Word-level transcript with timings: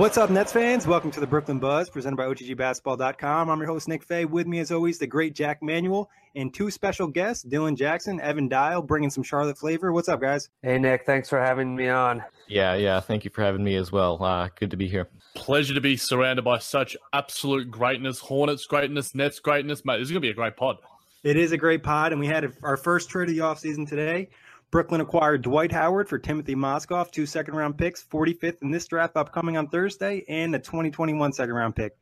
What's 0.00 0.16
up, 0.16 0.30
Nets 0.30 0.50
fans? 0.50 0.86
Welcome 0.86 1.10
to 1.10 1.20
the 1.20 1.26
Brooklyn 1.26 1.58
Buzz, 1.58 1.90
presented 1.90 2.16
by 2.16 2.24
OTGBasketball.com. 2.24 3.50
I'm 3.50 3.58
your 3.58 3.66
host, 3.66 3.86
Nick 3.86 4.02
Fay. 4.02 4.24
With 4.24 4.46
me, 4.46 4.58
as 4.60 4.72
always, 4.72 4.98
the 4.98 5.06
great 5.06 5.34
Jack 5.34 5.62
Manuel 5.62 6.08
and 6.34 6.54
two 6.54 6.70
special 6.70 7.06
guests, 7.06 7.44
Dylan 7.44 7.76
Jackson, 7.76 8.18
Evan 8.18 8.48
Dial, 8.48 8.80
bringing 8.80 9.10
some 9.10 9.22
Charlotte 9.22 9.58
flavor. 9.58 9.92
What's 9.92 10.08
up, 10.08 10.22
guys? 10.22 10.48
Hey, 10.62 10.78
Nick. 10.78 11.04
Thanks 11.04 11.28
for 11.28 11.38
having 11.38 11.76
me 11.76 11.90
on. 11.90 12.24
Yeah, 12.48 12.76
yeah. 12.76 13.00
Thank 13.00 13.26
you 13.26 13.30
for 13.30 13.42
having 13.42 13.62
me 13.62 13.74
as 13.74 13.92
well. 13.92 14.24
Uh, 14.24 14.48
good 14.54 14.70
to 14.70 14.78
be 14.78 14.88
here. 14.88 15.10
Pleasure 15.34 15.74
to 15.74 15.82
be 15.82 15.98
surrounded 15.98 16.46
by 16.46 16.60
such 16.60 16.96
absolute 17.12 17.70
greatness, 17.70 18.20
Hornets 18.20 18.64
greatness, 18.64 19.14
Nets 19.14 19.38
greatness. 19.38 19.84
Mate, 19.84 19.98
this 19.98 20.06
is 20.06 20.12
going 20.12 20.22
to 20.22 20.26
be 20.26 20.30
a 20.30 20.34
great 20.34 20.56
pod. 20.56 20.78
It 21.24 21.36
is 21.36 21.52
a 21.52 21.58
great 21.58 21.82
pod, 21.82 22.12
and 22.12 22.20
we 22.22 22.26
had 22.26 22.50
our 22.62 22.78
first 22.78 23.10
trade 23.10 23.28
of 23.28 23.34
the 23.34 23.42
offseason 23.42 23.86
today. 23.86 24.30
Brooklyn 24.70 25.00
acquired 25.00 25.42
Dwight 25.42 25.72
Howard 25.72 26.08
for 26.08 26.16
Timothy 26.16 26.54
Mozgov, 26.54 27.10
two 27.10 27.26
second 27.26 27.56
round 27.56 27.76
picks, 27.76 28.04
45th 28.04 28.62
in 28.62 28.70
this 28.70 28.86
draft 28.86 29.16
upcoming 29.16 29.56
on 29.56 29.66
Thursday, 29.66 30.24
and 30.28 30.54
a 30.54 30.60
2021 30.60 31.32
second 31.32 31.54
round 31.54 31.74
pick. 31.74 31.96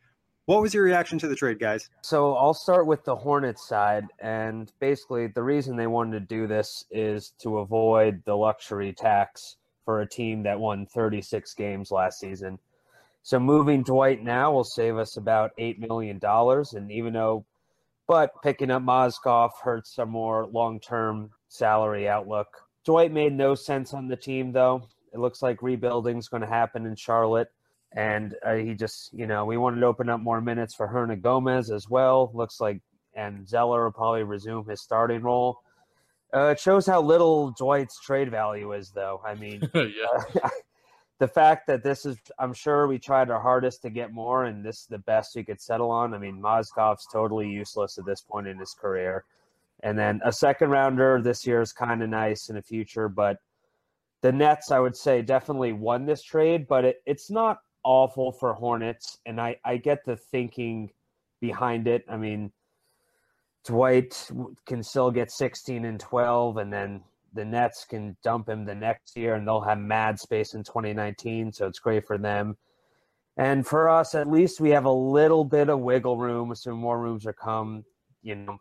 What 0.45 0.61
was 0.61 0.75
your 0.75 0.85
reaction 0.85 1.19
to 1.21 1.29
the 1.29 1.35
trade, 1.35 1.59
guys? 1.59 1.89
So 2.03 2.35
I'll 2.35 2.53
start 2.53 2.87
with 2.87 3.05
the 3.05 3.17
Hornets 3.17 3.67
side. 3.67 4.05
And 4.19 4.71
basically, 4.81 5.29
the 5.29 5.43
reason 5.43 5.77
they 5.77 5.87
wanted 5.87 6.21
to 6.21 6.35
do 6.35 6.47
this 6.47 6.85
is 6.91 7.33
to 7.41 7.59
avoid 7.59 8.23
the 8.27 8.37
luxury 8.37 8.93
tax 8.93 9.57
for 9.87 10.03
a 10.03 10.09
team 10.09 10.43
that 10.43 10.61
won 10.61 10.85
36 10.85 11.55
games 11.55 11.91
last 11.91 12.21
season. 12.21 12.59
So 13.23 13.41
moving 13.41 13.83
Dwight 13.83 14.23
now 14.23 14.53
will 14.53 14.65
save 14.65 14.99
us 14.99 15.17
about 15.17 15.53
$8 15.59 15.79
million. 15.79 16.21
And 16.23 16.93
even 16.93 17.15
though, 17.15 17.47
but 18.07 18.31
picking 18.43 18.71
up 18.71 18.83
Mozgov 18.83 19.53
hurts 19.63 19.95
some 19.95 20.11
more 20.11 20.47
long 20.47 20.81
term 20.81 21.31
salary 21.49 22.09
outlook. 22.09 22.49
Dwight 22.85 23.13
made 23.13 23.33
no 23.33 23.55
sense 23.55 23.93
on 23.93 24.09
the 24.09 24.17
team, 24.17 24.53
though. 24.53 24.89
It 25.13 25.19
looks 25.19 25.43
like 25.43 25.63
rebuilding 25.63 26.19
is 26.19 26.29
going 26.29 26.43
to 26.43 26.47
happen 26.47 26.87
in 26.87 26.97
Charlotte. 26.97 27.49
And 27.93 28.35
uh, 28.45 28.55
he 28.55 28.75
just, 28.75 29.13
you 29.13 29.27
know, 29.27 29.45
we 29.45 29.57
wanted 29.57 29.81
to 29.81 29.87
open 29.87 30.09
up 30.09 30.21
more 30.21 30.41
minutes 30.41 30.75
for 30.75 30.87
Hernangomez 30.87 31.75
as 31.75 31.89
well. 31.89 32.31
Looks 32.35 32.61
like, 32.61 32.81
and 33.15 33.49
Zeller 33.49 33.85
will 33.85 33.93
probably 33.93 34.23
resume 34.23 34.65
his 34.67 34.83
starting 34.83 35.23
role. 35.23 35.61
Uh, 36.35 36.49
it 36.49 36.61
shows 36.61 36.87
how 36.87 37.01
little 37.01 37.53
Dwight's 37.53 37.99
trade 38.01 38.31
value 38.31 38.73
is, 38.75 38.91
though. 38.91 39.23
I 39.27 39.35
mean, 39.35 39.69
yeah. 39.75 40.41
uh, 40.43 40.51
the 41.19 41.29
fact 41.29 41.67
that 41.69 41.83
this 41.83 42.05
is, 42.05 42.19
I'm 42.39 42.53
sure 42.53 42.87
we 42.87 42.99
tried 42.99 43.31
our 43.31 43.41
hardest 43.41 43.83
to 43.83 43.91
get 43.91 44.13
more, 44.13 44.45
and 44.45 44.63
this 44.63 44.81
is 44.81 44.87
the 44.87 44.99
best 44.99 45.35
we 45.35 45.45
could 45.45 45.61
settle 45.61 45.91
on. 45.91 46.13
I 46.13 46.19
mean, 46.19 46.41
Mozgov's 46.41 47.07
totally 47.11 47.49
useless 47.49 47.97
at 47.97 48.05
this 48.05 48.21
point 48.21 48.47
in 48.47 48.59
his 48.59 48.75
career. 48.75 49.25
And 49.83 49.99
then 49.99 50.21
a 50.25 50.33
second 50.33 50.71
rounder 50.71 51.21
this 51.23 51.47
year 51.47 51.61
is 51.61 51.73
kind 51.73 52.03
of 52.03 52.09
nice 52.09 52.49
in 52.49 52.57
the 52.57 52.63
future, 52.63 53.09
but 53.09 53.39
the 54.23 54.33
Nets, 54.33 54.73
I 54.73 54.81
would 54.81 54.97
say, 54.97 55.23
definitely 55.23 55.73
won 55.73 56.05
this 56.05 56.23
trade, 56.23 56.67
but 56.69 56.85
it, 56.85 56.97
it's 57.07 57.31
not 57.31 57.59
awful 57.85 58.33
for 58.33 58.53
Hornets. 58.53 59.19
And 59.27 59.41
I, 59.41 59.57
I 59.65 59.77
get 59.77 60.05
the 60.05 60.17
thinking 60.17 60.91
behind 61.41 61.87
it. 61.87 62.05
I 62.09 62.17
mean, 62.17 62.53
Dwight 63.65 64.29
can 64.67 64.83
still 64.83 65.11
get 65.11 65.31
16 65.31 65.85
and 65.85 66.01
12, 66.01 66.57
and 66.57 66.73
then 66.73 67.03
the 67.35 67.45
Nets 67.45 67.85
can 67.85 68.17
dump 68.25 68.49
him 68.49 68.65
the 68.65 68.75
next 68.75 69.17
year, 69.17 69.35
and 69.35 69.47
they'll 69.47 69.61
have 69.61 69.79
mad 69.79 70.19
space 70.19 70.55
in 70.55 70.65
2019. 70.65 71.53
So 71.53 71.67
it's 71.67 71.79
great 71.79 72.07
for 72.07 72.19
them. 72.19 72.57
And 73.37 73.65
for 73.65 73.89
us, 73.89 74.17
at 74.17 74.29
least 74.29 74.61
we 74.61 74.71
have 74.71 74.87
a 74.87 74.93
little 74.93 75.45
bit 75.45 75.69
of 75.69 75.79
wiggle 75.79 76.19
room, 76.19 76.51
assuming 76.51 76.81
more 76.81 76.99
rooms 76.99 77.25
are 77.25 77.33
come. 77.33 77.85
You 78.23 78.35
know, 78.35 78.59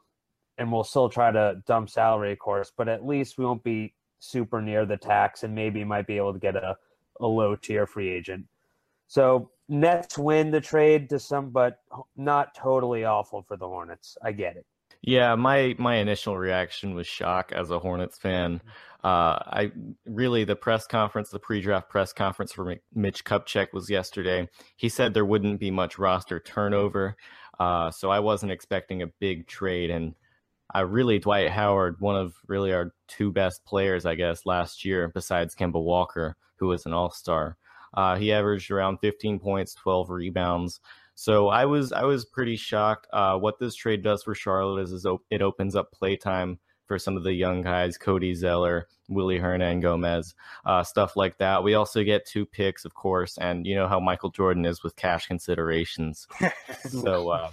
and 0.57 0.72
we'll 0.72 0.84
still 0.84 1.09
try 1.09 1.31
to 1.31 1.62
dump 1.66 1.90
salary, 1.90 2.31
of 2.34 2.40
course, 2.40 2.72
but 2.75 2.88
at 2.88 3.06
least 3.06 3.38
we 3.38 3.45
won't 3.45 3.63
be 3.63 3.94
super 4.19 4.62
near 4.62 4.85
the 4.85 4.97
tax 4.97 5.44
and 5.44 5.53
maybe 5.53 5.84
might 5.84 6.07
be 6.07 6.18
able 6.18 6.34
to 6.34 6.40
get 6.40 6.56
a, 6.56 6.75
a 7.19 7.28
low 7.28 7.56
tier 7.56 7.85
free 7.85 8.09
agent. 8.09 8.45
So 9.07 9.51
Nets 9.69 10.17
win 10.17 10.51
the 10.51 10.62
trade 10.62 11.09
to 11.09 11.19
some, 11.19 11.50
but 11.50 11.79
not 12.16 12.56
totally 12.56 13.06
awful 13.06 13.44
for 13.44 13.57
the 13.57 13.67
Hornets. 13.67 14.17
I 14.23 14.31
get 14.31 14.57
it. 14.57 14.66
Yeah, 15.01 15.35
my 15.35 15.75
my 15.78 15.96
initial 15.96 16.38
reaction 16.38 16.96
was 16.96 17.07
shock 17.07 17.51
as 17.51 17.69
a 17.69 17.79
Hornets 17.79 18.17
fan. 18.17 18.62
Uh, 19.03 19.38
I 19.46 19.72
really 20.06 20.44
the 20.44 20.56
press 20.56 20.88
conference, 20.88 21.29
the 21.29 21.40
pre-draft 21.40 21.88
press 21.88 22.12
conference 22.12 22.51
for 22.51 22.75
Mitch 22.94 23.23
Kupchak 23.23 23.72
was 23.72 23.90
yesterday. 23.90 24.50
He 24.75 24.90
said 24.90 25.13
there 25.13 25.23
wouldn't 25.23 25.59
be 25.59 25.72
much 25.72 26.00
roster 26.00 26.40
turnover, 26.40 27.16
uh, 27.59 27.91
so 27.91 28.09
I 28.09 28.19
wasn't 28.19 28.51
expecting 28.51 29.01
a 29.01 29.07
big 29.07 29.47
trade. 29.47 29.91
And 29.91 30.16
uh, 30.75 30.85
really 30.85 31.19
Dwight 31.19 31.50
Howard, 31.50 32.00
one 32.00 32.16
of 32.16 32.35
really 32.47 32.73
our 32.73 32.94
two 33.07 33.31
best 33.31 33.66
players, 33.66 34.05
I 34.05 34.16
guess, 34.16 34.45
last 34.45 34.83
year, 34.83 35.07
besides 35.07 35.55
Kemba 35.55 35.81
Walker, 35.81 36.35
who 36.57 36.67
was 36.67 36.85
an 36.85 36.94
all 36.94 37.11
star. 37.11 37.57
Uh, 37.93 38.16
he 38.16 38.31
averaged 38.31 38.69
around 38.69 38.97
15 38.99 39.40
points, 39.40 39.73
12 39.73 40.09
rebounds. 40.09 40.79
So 41.16 41.47
I 41.47 41.66
was 41.66 41.91
I 41.91 42.03
was 42.03 42.25
pretty 42.25 42.58
shocked. 42.58 43.08
Uh, 43.11 43.37
what 43.40 43.58
this 43.58 43.73
trade 43.73 44.03
does 44.03 44.23
for 44.23 44.35
Charlotte 44.35 44.84
is, 44.84 44.91
is 44.91 45.05
op- 45.05 45.25
it 45.31 45.41
opens 45.41 45.75
up 45.75 45.91
playtime 45.91 46.59
for 46.85 46.99
some 46.99 47.17
of 47.17 47.23
the 47.23 47.34
young 47.34 47.64
guys, 47.64 47.97
Cody 47.97 48.34
Zeller, 48.34 48.87
Willy 49.09 49.40
Hernangomez, 49.40 50.35
uh, 50.66 50.84
stuff 50.84 51.16
like 51.16 51.37
that. 51.40 51.64
We 51.64 51.73
also 51.73 52.03
get 52.03 52.25
two 52.25 52.46
picks, 52.46 52.85
of 52.85 52.93
course, 52.93 53.37
and 53.40 53.66
you 53.66 53.73
know 53.73 53.87
how 53.87 53.99
Michael 53.99 54.29
Jordan 54.29 54.66
is 54.66 54.84
with 54.84 54.96
cash 54.96 55.28
considerations. 55.28 56.28
so 56.87 57.29
uh, 57.29 57.49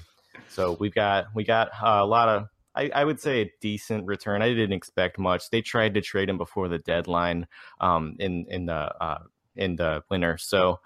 so 0.48 0.76
we've 0.78 0.94
got 0.94 1.26
we 1.34 1.44
got 1.44 1.68
uh, 1.82 2.00
a 2.02 2.06
lot 2.06 2.28
of 2.28 2.48
I, 2.76 2.90
I, 2.94 3.04
would 3.04 3.20
say 3.20 3.42
a 3.42 3.52
decent 3.60 4.06
return. 4.06 4.42
I 4.42 4.48
didn't 4.48 4.72
expect 4.72 5.18
much. 5.18 5.50
They 5.50 5.62
tried 5.62 5.94
to 5.94 6.00
trade 6.00 6.28
him 6.28 6.38
before 6.38 6.68
the 6.68 6.78
deadline 6.78 7.46
um, 7.80 8.16
in 8.18 8.46
in 8.48 8.66
the 8.66 8.94
uh, 9.02 9.22
in 9.56 9.76
the 9.76 10.02
winter, 10.10 10.38
so 10.38 10.80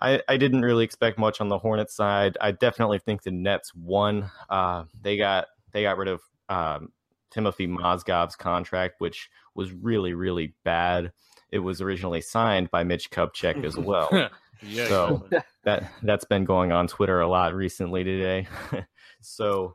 I, 0.00 0.22
I 0.28 0.36
didn't 0.36 0.62
really 0.62 0.84
expect 0.84 1.18
much 1.18 1.40
on 1.40 1.48
the 1.48 1.58
Hornets 1.58 1.94
side. 1.94 2.38
I 2.40 2.52
definitely 2.52 3.00
think 3.00 3.22
the 3.22 3.32
Nets 3.32 3.74
won. 3.74 4.30
Uh, 4.48 4.84
they 5.00 5.16
got 5.16 5.46
they 5.72 5.82
got 5.82 5.98
rid 5.98 6.08
of 6.08 6.20
um, 6.48 6.92
Timothy 7.30 7.66
Mozgov's 7.66 8.36
contract, 8.36 9.00
which 9.00 9.28
was 9.54 9.72
really 9.72 10.14
really 10.14 10.54
bad. 10.64 11.12
it 11.50 11.58
was 11.58 11.80
originally 11.80 12.20
signed 12.20 12.70
by 12.70 12.84
Mitch 12.84 13.10
Kupchak 13.10 13.64
as 13.64 13.76
well. 13.78 14.08
yeah, 14.62 14.88
so 14.88 15.14
exactly. 15.14 15.38
that 15.64 15.92
that's 16.02 16.24
been 16.24 16.44
going 16.44 16.70
on 16.72 16.86
Twitter 16.86 17.20
a 17.20 17.28
lot 17.28 17.54
recently 17.54 18.04
today. 18.04 18.46
so 19.20 19.74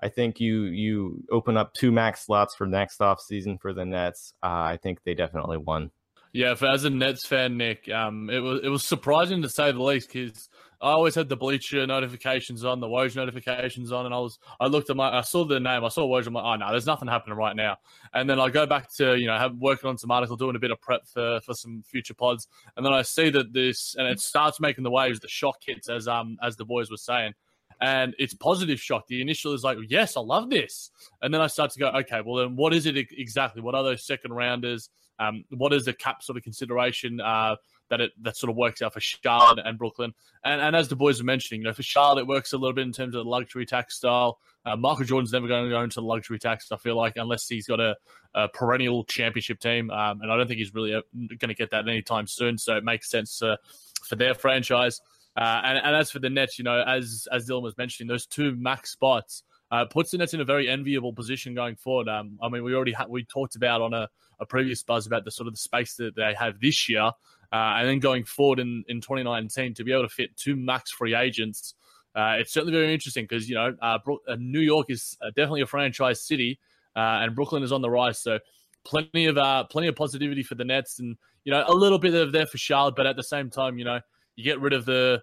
I 0.00 0.08
think 0.08 0.40
you 0.40 0.64
you 0.64 1.24
open 1.30 1.56
up 1.56 1.72
two 1.72 1.90
max 1.90 2.26
slots 2.26 2.54
for 2.54 2.66
next 2.66 3.00
off 3.00 3.20
season 3.20 3.58
for 3.58 3.72
the 3.72 3.84
Nets. 3.84 4.34
Uh, 4.42 4.46
I 4.46 4.78
think 4.82 5.02
they 5.04 5.14
definitely 5.14 5.56
won. 5.56 5.90
Yeah, 6.32 6.54
for 6.54 6.66
as 6.66 6.84
a 6.84 6.90
Nets 6.90 7.24
fan, 7.24 7.56
Nick, 7.56 7.88
um, 7.88 8.28
it 8.28 8.40
was 8.40 8.60
it 8.62 8.68
was 8.68 8.84
surprising 8.84 9.40
to 9.40 9.48
say 9.48 9.72
the 9.72 9.82
least 9.82 10.12
because 10.12 10.50
I 10.82 10.90
always 10.90 11.14
had 11.14 11.30
the 11.30 11.36
Bleacher 11.36 11.86
notifications 11.86 12.62
on, 12.62 12.80
the 12.80 12.86
Woj 12.86 13.16
notifications 13.16 13.90
on, 13.90 14.04
and 14.04 14.14
I 14.14 14.18
was 14.18 14.38
I 14.60 14.66
looked 14.66 14.90
at 14.90 14.96
my 14.96 15.16
I 15.16 15.22
saw 15.22 15.46
the 15.46 15.58
name, 15.58 15.82
I 15.82 15.88
saw 15.88 16.06
Woj, 16.06 16.26
I'm 16.26 16.34
like, 16.34 16.44
oh 16.44 16.56
no, 16.56 16.70
there's 16.70 16.84
nothing 16.84 17.08
happening 17.08 17.38
right 17.38 17.56
now. 17.56 17.78
And 18.12 18.28
then 18.28 18.38
I 18.38 18.50
go 18.50 18.66
back 18.66 18.92
to 18.96 19.16
you 19.16 19.26
know 19.26 19.38
have 19.38 19.54
working 19.56 19.88
on 19.88 19.96
some 19.96 20.10
article, 20.10 20.36
doing 20.36 20.56
a 20.56 20.58
bit 20.58 20.70
of 20.70 20.80
prep 20.80 21.06
for 21.06 21.40
for 21.40 21.54
some 21.54 21.82
future 21.82 22.12
pods, 22.12 22.48
and 22.76 22.84
then 22.84 22.92
I 22.92 23.00
see 23.00 23.30
that 23.30 23.54
this 23.54 23.94
and 23.96 24.06
it 24.06 24.20
starts 24.20 24.60
making 24.60 24.84
the 24.84 24.90
waves, 24.90 25.20
the 25.20 25.28
shock 25.28 25.56
hits 25.66 25.88
as 25.88 26.06
um 26.06 26.36
as 26.42 26.56
the 26.56 26.66
boys 26.66 26.90
were 26.90 26.98
saying. 26.98 27.32
And 27.80 28.14
it's 28.18 28.34
positive 28.34 28.80
shock. 28.80 29.06
The 29.06 29.20
initial 29.20 29.52
is 29.52 29.62
like, 29.62 29.78
yes, 29.88 30.16
I 30.16 30.20
love 30.20 30.48
this. 30.48 30.90
And 31.20 31.32
then 31.32 31.40
I 31.40 31.46
start 31.46 31.70
to 31.72 31.78
go, 31.78 31.88
okay, 31.88 32.22
well, 32.24 32.36
then 32.36 32.56
what 32.56 32.72
is 32.72 32.86
it 32.86 32.96
exactly? 32.96 33.60
What 33.60 33.74
are 33.74 33.82
those 33.82 34.04
second 34.04 34.32
rounders? 34.32 34.88
Um, 35.18 35.44
what 35.50 35.72
is 35.72 35.84
the 35.84 35.92
cap 35.92 36.22
sort 36.22 36.36
of 36.36 36.44
consideration 36.44 37.20
uh, 37.20 37.56
that 37.88 38.00
it 38.00 38.12
that 38.22 38.36
sort 38.36 38.50
of 38.50 38.56
works 38.56 38.82
out 38.82 38.92
for 38.92 39.00
Charlotte 39.00 39.64
and 39.64 39.78
Brooklyn? 39.78 40.14
And, 40.44 40.60
and 40.60 40.76
as 40.76 40.88
the 40.88 40.96
boys 40.96 41.20
were 41.20 41.26
mentioning, 41.26 41.62
you 41.62 41.66
know, 41.66 41.72
for 41.72 41.82
Charlotte, 41.82 42.22
it 42.22 42.26
works 42.26 42.52
a 42.52 42.58
little 42.58 42.74
bit 42.74 42.86
in 42.86 42.92
terms 42.92 43.14
of 43.14 43.24
the 43.24 43.30
luxury 43.30 43.66
tax 43.66 43.96
style. 43.96 44.38
Uh, 44.64 44.76
Michael 44.76 45.04
Jordan's 45.04 45.32
never 45.32 45.46
going 45.46 45.64
to 45.64 45.70
go 45.70 45.82
into 45.82 46.00
the 46.00 46.06
luxury 46.06 46.38
tax. 46.38 46.70
I 46.72 46.76
feel 46.76 46.96
like 46.96 47.14
unless 47.16 47.48
he's 47.48 47.66
got 47.66 47.80
a, 47.80 47.96
a 48.34 48.48
perennial 48.48 49.04
championship 49.04 49.60
team, 49.60 49.90
um, 49.90 50.20
and 50.22 50.32
I 50.32 50.36
don't 50.36 50.48
think 50.48 50.58
he's 50.58 50.74
really 50.74 50.90
going 50.90 51.48
to 51.48 51.54
get 51.54 51.70
that 51.70 51.88
anytime 51.88 52.26
soon. 52.26 52.58
So 52.58 52.76
it 52.76 52.84
makes 52.84 53.08
sense 53.08 53.40
uh, 53.42 53.56
for 54.02 54.16
their 54.16 54.34
franchise. 54.34 55.00
Uh, 55.36 55.60
and, 55.64 55.78
and 55.78 55.96
as 55.96 56.10
for 56.10 56.18
the 56.18 56.30
Nets, 56.30 56.58
you 56.58 56.64
know, 56.64 56.82
as 56.82 57.28
as 57.30 57.48
Dylan 57.48 57.62
was 57.62 57.76
mentioning, 57.76 58.08
those 58.08 58.26
two 58.26 58.54
max 58.56 58.90
spots 58.90 59.42
uh, 59.70 59.84
puts 59.84 60.10
the 60.10 60.18
Nets 60.18 60.34
in 60.34 60.40
a 60.40 60.44
very 60.44 60.68
enviable 60.68 61.12
position 61.12 61.54
going 61.54 61.76
forward. 61.76 62.08
Um, 62.08 62.38
I 62.42 62.48
mean, 62.48 62.64
we 62.64 62.74
already 62.74 62.92
ha- 62.92 63.06
we 63.08 63.24
talked 63.24 63.56
about 63.56 63.82
on 63.82 63.92
a, 63.92 64.08
a 64.40 64.46
previous 64.46 64.82
buzz 64.82 65.06
about 65.06 65.24
the 65.24 65.30
sort 65.30 65.46
of 65.46 65.54
the 65.54 65.58
space 65.58 65.94
that 65.96 66.14
they 66.14 66.34
have 66.38 66.60
this 66.60 66.88
year, 66.88 67.02
uh, 67.02 67.12
and 67.52 67.88
then 67.88 67.98
going 67.98 68.24
forward 68.24 68.60
in, 68.60 68.84
in 68.88 69.00
2019 69.00 69.74
to 69.74 69.84
be 69.84 69.92
able 69.92 70.02
to 70.02 70.08
fit 70.08 70.36
two 70.36 70.56
max 70.56 70.90
free 70.90 71.14
agents. 71.14 71.74
Uh, 72.14 72.36
it's 72.38 72.52
certainly 72.52 72.72
very 72.72 72.94
interesting 72.94 73.26
because 73.28 73.48
you 73.48 73.54
know 73.54 73.76
uh, 73.82 73.98
Bro- 74.02 74.20
uh, 74.26 74.36
New 74.38 74.60
York 74.60 74.86
is 74.88 75.18
uh, 75.20 75.26
definitely 75.28 75.60
a 75.60 75.66
franchise 75.66 76.22
city, 76.22 76.58
and 76.94 77.34
Brooklyn 77.34 77.62
is 77.62 77.72
on 77.72 77.82
the 77.82 77.90
rise. 77.90 78.18
So 78.20 78.38
plenty 78.84 79.26
of 79.26 79.36
uh, 79.36 79.64
plenty 79.64 79.88
of 79.88 79.96
positivity 79.96 80.42
for 80.42 80.54
the 80.54 80.64
Nets, 80.64 80.98
and 80.98 81.16
you 81.44 81.52
know 81.52 81.64
a 81.66 81.74
little 81.74 81.98
bit 81.98 82.14
of 82.14 82.32
there 82.32 82.46
for 82.46 82.56
Charlotte, 82.56 82.94
but 82.96 83.04
at 83.04 83.16
the 83.16 83.22
same 83.22 83.50
time, 83.50 83.78
you 83.78 83.84
know 83.84 84.00
you 84.36 84.44
get 84.44 84.60
rid 84.60 84.72
of 84.72 84.84
the 84.84 85.22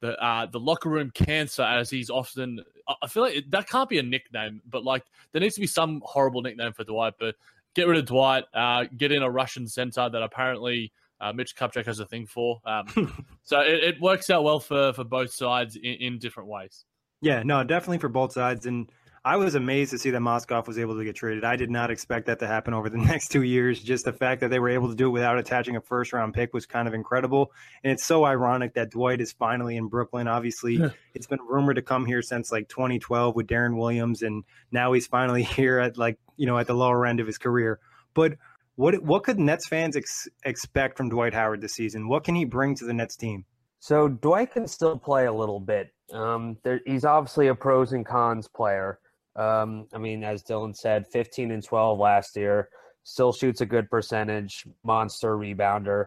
the 0.00 0.22
uh, 0.22 0.46
the 0.46 0.60
locker 0.60 0.88
room 0.88 1.10
cancer, 1.14 1.62
as 1.62 1.90
he's 1.90 2.10
often. 2.10 2.60
I 3.02 3.06
feel 3.06 3.22
like 3.22 3.44
that 3.50 3.68
can't 3.68 3.88
be 3.88 3.98
a 3.98 4.02
nickname, 4.02 4.60
but 4.68 4.84
like 4.84 5.04
there 5.32 5.40
needs 5.40 5.54
to 5.54 5.60
be 5.60 5.66
some 5.66 6.02
horrible 6.04 6.42
nickname 6.42 6.72
for 6.72 6.84
Dwight. 6.84 7.14
But 7.18 7.36
get 7.74 7.86
rid 7.86 7.98
of 7.98 8.06
Dwight, 8.06 8.44
uh, 8.52 8.84
get 8.96 9.12
in 9.12 9.22
a 9.22 9.30
Russian 9.30 9.66
center 9.66 10.08
that 10.10 10.22
apparently 10.22 10.92
uh, 11.20 11.32
Mitch 11.32 11.56
Kupchak 11.56 11.86
has 11.86 12.00
a 12.00 12.06
thing 12.06 12.26
for. 12.26 12.60
Um, 12.66 13.24
so 13.42 13.60
it, 13.60 13.84
it, 13.84 14.00
works 14.00 14.28
out 14.28 14.44
well 14.44 14.60
for 14.60 14.92
for 14.92 15.04
both 15.04 15.32
sides 15.32 15.76
in, 15.76 15.94
in 15.94 16.18
different 16.18 16.48
ways. 16.48 16.84
Yeah, 17.22 17.42
no, 17.42 17.64
definitely 17.64 17.98
for 17.98 18.10
both 18.10 18.32
sides, 18.32 18.66
and 18.66 18.90
I 19.26 19.38
was 19.38 19.54
amazed 19.54 19.90
to 19.92 19.98
see 19.98 20.10
that 20.10 20.20
Mozgov 20.20 20.66
was 20.66 20.78
able 20.78 20.98
to 20.98 21.04
get 21.04 21.16
traded. 21.16 21.44
I 21.44 21.56
did 21.56 21.70
not 21.70 21.90
expect 21.90 22.26
that 22.26 22.38
to 22.40 22.46
happen 22.46 22.74
over 22.74 22.90
the 22.90 22.98
next 23.12 23.28
two 23.28 23.42
years. 23.42 23.80
Just 23.82 24.04
the 24.04 24.12
fact 24.12 24.42
that 24.42 24.50
they 24.50 24.58
were 24.58 24.68
able 24.68 24.90
to 24.90 24.94
do 24.94 25.06
it 25.06 25.12
without 25.12 25.38
attaching 25.38 25.76
a 25.76 25.80
first 25.80 26.12
round 26.12 26.34
pick 26.34 26.52
was 26.52 26.66
kind 26.66 26.86
of 26.86 26.92
incredible. 26.92 27.50
And 27.82 27.92
it's 27.92 28.04
so 28.04 28.26
ironic 28.26 28.74
that 28.74 28.90
Dwight 28.90 29.22
is 29.22 29.32
finally 29.32 29.78
in 29.78 29.88
Brooklyn. 29.88 30.28
Obviously, 30.28 30.76
yeah. 30.76 30.90
it's 31.14 31.26
been 31.26 31.40
rumored 31.48 31.76
to 31.76 31.82
come 31.82 32.04
here 32.04 32.20
since 32.20 32.52
like 32.52 32.68
2012 32.68 33.34
with 33.34 33.46
Deron 33.46 33.78
Williams, 33.78 34.20
and 34.20 34.44
now 34.70 34.92
he's 34.92 35.06
finally 35.06 35.42
here 35.56 35.78
at 35.78 35.96
like 35.96 36.18
you 36.36 36.46
know 36.46 36.58
at 36.58 36.66
the 36.66 36.74
lower 36.74 37.06
end 37.06 37.18
of 37.18 37.26
his 37.26 37.38
career. 37.38 37.80
But 38.12 38.34
what 38.76 39.02
what 39.02 39.22
could 39.22 39.38
Nets 39.38 39.66
fans 39.68 39.96
ex- 39.96 40.28
expect 40.44 40.98
from 40.98 41.08
Dwight 41.08 41.32
Howard 41.32 41.62
this 41.62 41.72
season? 41.72 42.08
What 42.08 42.24
can 42.24 42.34
he 42.34 42.44
bring 42.44 42.74
to 42.76 42.84
the 42.84 42.92
Nets 42.92 43.16
team? 43.16 43.46
So 43.78 44.08
Dwight 44.08 44.52
can 44.52 44.66
still 44.66 44.98
play 44.98 45.26
a 45.26 45.32
little 45.32 45.60
bit. 45.60 45.92
Um, 46.12 46.58
there, 46.62 46.80
he's 46.84 47.04
obviously 47.06 47.48
a 47.48 47.54
pros 47.54 47.92
and 47.92 48.04
cons 48.04 48.48
player. 48.48 48.98
Um, 49.36 49.86
I 49.92 49.98
mean, 49.98 50.22
as 50.22 50.42
Dylan 50.42 50.76
said, 50.76 51.06
15 51.08 51.50
and 51.50 51.62
12 51.62 51.98
last 51.98 52.36
year, 52.36 52.68
still 53.02 53.32
shoots 53.32 53.60
a 53.60 53.66
good 53.66 53.90
percentage, 53.90 54.66
monster 54.82 55.36
rebounder. 55.36 56.06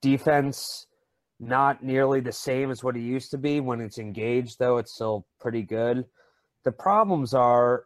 Defense, 0.00 0.86
not 1.38 1.82
nearly 1.82 2.20
the 2.20 2.32
same 2.32 2.70
as 2.70 2.84
what 2.84 2.96
he 2.96 3.02
used 3.02 3.30
to 3.32 3.38
be. 3.38 3.60
When 3.60 3.80
it's 3.80 3.98
engaged, 3.98 4.58
though, 4.58 4.78
it's 4.78 4.94
still 4.94 5.26
pretty 5.40 5.62
good. 5.62 6.04
The 6.64 6.72
problems 6.72 7.34
are 7.34 7.84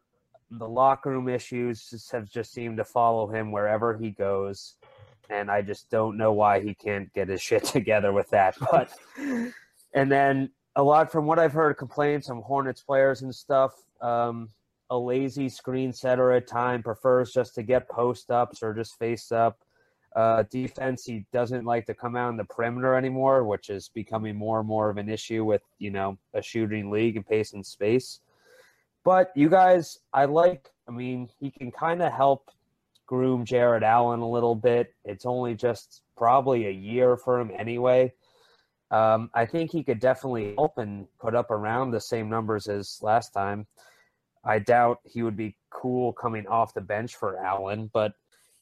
the 0.50 0.68
locker 0.68 1.10
room 1.10 1.28
issues 1.28 2.10
have 2.12 2.28
just 2.28 2.52
seemed 2.52 2.76
to 2.76 2.84
follow 2.84 3.26
him 3.26 3.50
wherever 3.50 3.96
he 3.96 4.10
goes. 4.10 4.76
And 5.30 5.50
I 5.50 5.62
just 5.62 5.88
don't 5.90 6.16
know 6.16 6.32
why 6.32 6.60
he 6.60 6.74
can't 6.74 7.12
get 7.14 7.28
his 7.28 7.40
shit 7.48 7.64
together 7.64 8.12
with 8.12 8.28
that. 8.30 8.56
But, 8.70 8.92
and 9.94 10.10
then 10.12 10.50
a 10.76 10.82
lot 10.82 11.10
from 11.10 11.26
what 11.26 11.38
I've 11.38 11.52
heard 11.52 11.74
complaints 11.74 12.26
from 12.26 12.42
Hornets 12.42 12.82
players 12.82 13.22
and 13.22 13.34
stuff. 13.34 13.72
Um, 14.00 14.50
a 14.90 14.98
lazy 14.98 15.48
screen 15.48 15.92
setter 15.92 16.32
at 16.32 16.46
time, 16.46 16.82
prefers 16.82 17.32
just 17.32 17.54
to 17.54 17.62
get 17.62 17.88
post 17.88 18.30
ups 18.30 18.62
or 18.62 18.74
just 18.74 18.98
face 18.98 19.32
up. 19.32 19.58
Uh, 20.14 20.44
defense, 20.50 21.04
he 21.04 21.26
doesn't 21.32 21.64
like 21.64 21.86
to 21.86 21.94
come 21.94 22.14
out 22.14 22.30
in 22.30 22.36
the 22.36 22.44
perimeter 22.44 22.94
anymore, 22.94 23.44
which 23.44 23.68
is 23.68 23.88
becoming 23.88 24.36
more 24.36 24.60
and 24.60 24.68
more 24.68 24.88
of 24.88 24.96
an 24.96 25.08
issue 25.08 25.44
with 25.44 25.62
you 25.78 25.90
know 25.90 26.16
a 26.34 26.42
shooting 26.42 26.90
league 26.90 27.16
and 27.16 27.26
pace 27.26 27.52
and 27.52 27.66
space. 27.66 28.20
But 29.04 29.32
you 29.34 29.48
guys, 29.48 29.98
I 30.12 30.26
like. 30.26 30.70
I 30.88 30.92
mean, 30.92 31.28
he 31.40 31.50
can 31.50 31.72
kind 31.72 32.02
of 32.02 32.12
help 32.12 32.50
groom 33.06 33.44
Jarrett 33.44 33.82
Allen 33.82 34.20
a 34.20 34.28
little 34.28 34.54
bit. 34.54 34.94
It's 35.04 35.26
only 35.26 35.54
just 35.54 36.02
probably 36.16 36.66
a 36.66 36.70
year 36.70 37.16
for 37.16 37.40
him 37.40 37.50
anyway. 37.56 38.12
Um, 38.90 39.30
I 39.34 39.46
think 39.46 39.72
he 39.72 39.82
could 39.82 39.98
definitely 39.98 40.54
help 40.56 40.78
and 40.78 41.06
put 41.18 41.34
up 41.34 41.50
around 41.50 41.90
the 41.90 42.00
same 42.00 42.28
numbers 42.28 42.68
as 42.68 43.00
last 43.02 43.30
time. 43.30 43.66
I 44.44 44.58
doubt 44.58 44.98
he 45.04 45.22
would 45.22 45.36
be 45.36 45.56
cool 45.70 46.12
coming 46.12 46.46
off 46.46 46.74
the 46.74 46.80
bench 46.80 47.16
for 47.16 47.38
Allen, 47.38 47.90
but 47.92 48.12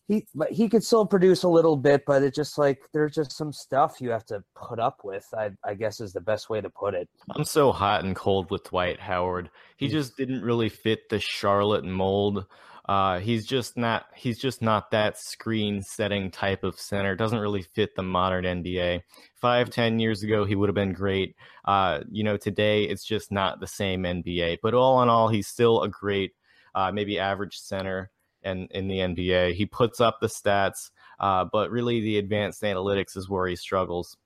he 0.08 0.26
but 0.34 0.50
he 0.50 0.68
could 0.68 0.84
still 0.84 1.06
produce 1.06 1.42
a 1.42 1.48
little 1.48 1.76
bit. 1.76 2.04
But 2.06 2.22
it's 2.22 2.36
just 2.36 2.58
like 2.58 2.80
there's 2.92 3.14
just 3.14 3.32
some 3.32 3.52
stuff 3.52 4.00
you 4.00 4.10
have 4.10 4.26
to 4.26 4.42
put 4.54 4.78
up 4.78 5.00
with. 5.04 5.26
I, 5.36 5.50
I 5.64 5.74
guess 5.74 6.00
is 6.00 6.12
the 6.12 6.20
best 6.20 6.50
way 6.50 6.60
to 6.60 6.70
put 6.70 6.94
it. 6.94 7.08
I'm 7.30 7.44
so 7.44 7.72
hot 7.72 8.04
and 8.04 8.14
cold 8.16 8.50
with 8.50 8.64
Dwight 8.64 9.00
Howard. 9.00 9.50
He 9.76 9.88
mm. 9.88 9.92
just 9.92 10.16
didn't 10.16 10.42
really 10.42 10.68
fit 10.68 11.08
the 11.08 11.20
Charlotte 11.20 11.84
mold. 11.84 12.46
Uh, 12.92 13.20
he's 13.20 13.46
just 13.46 13.78
not 13.78 14.04
he's 14.14 14.38
just 14.38 14.60
not 14.60 14.90
that 14.90 15.16
screen 15.18 15.80
setting 15.80 16.30
type 16.30 16.62
of 16.62 16.78
center. 16.78 17.16
Doesn't 17.16 17.38
really 17.38 17.62
fit 17.62 17.96
the 17.96 18.02
modern 18.02 18.44
NBA. 18.44 19.00
Five 19.34 19.70
ten 19.70 19.98
years 19.98 20.22
ago, 20.22 20.44
he 20.44 20.54
would 20.54 20.68
have 20.68 20.74
been 20.74 20.92
great. 20.92 21.34
Uh, 21.64 22.00
you 22.10 22.22
know, 22.22 22.36
today 22.36 22.84
it's 22.84 23.06
just 23.06 23.32
not 23.32 23.60
the 23.60 23.66
same 23.66 24.02
NBA. 24.02 24.58
But 24.62 24.74
all 24.74 25.02
in 25.02 25.08
all, 25.08 25.28
he's 25.28 25.48
still 25.48 25.80
a 25.80 25.88
great, 25.88 26.32
uh, 26.74 26.92
maybe 26.92 27.18
average 27.18 27.56
center 27.56 28.10
in 28.42 28.68
in 28.72 28.88
the 28.88 28.98
NBA. 28.98 29.54
He 29.54 29.64
puts 29.64 29.98
up 29.98 30.18
the 30.20 30.26
stats, 30.26 30.90
uh, 31.18 31.46
but 31.50 31.70
really 31.70 32.00
the 32.00 32.18
advanced 32.18 32.60
analytics 32.60 33.16
is 33.16 33.26
where 33.26 33.46
he 33.46 33.56
struggles. 33.56 34.18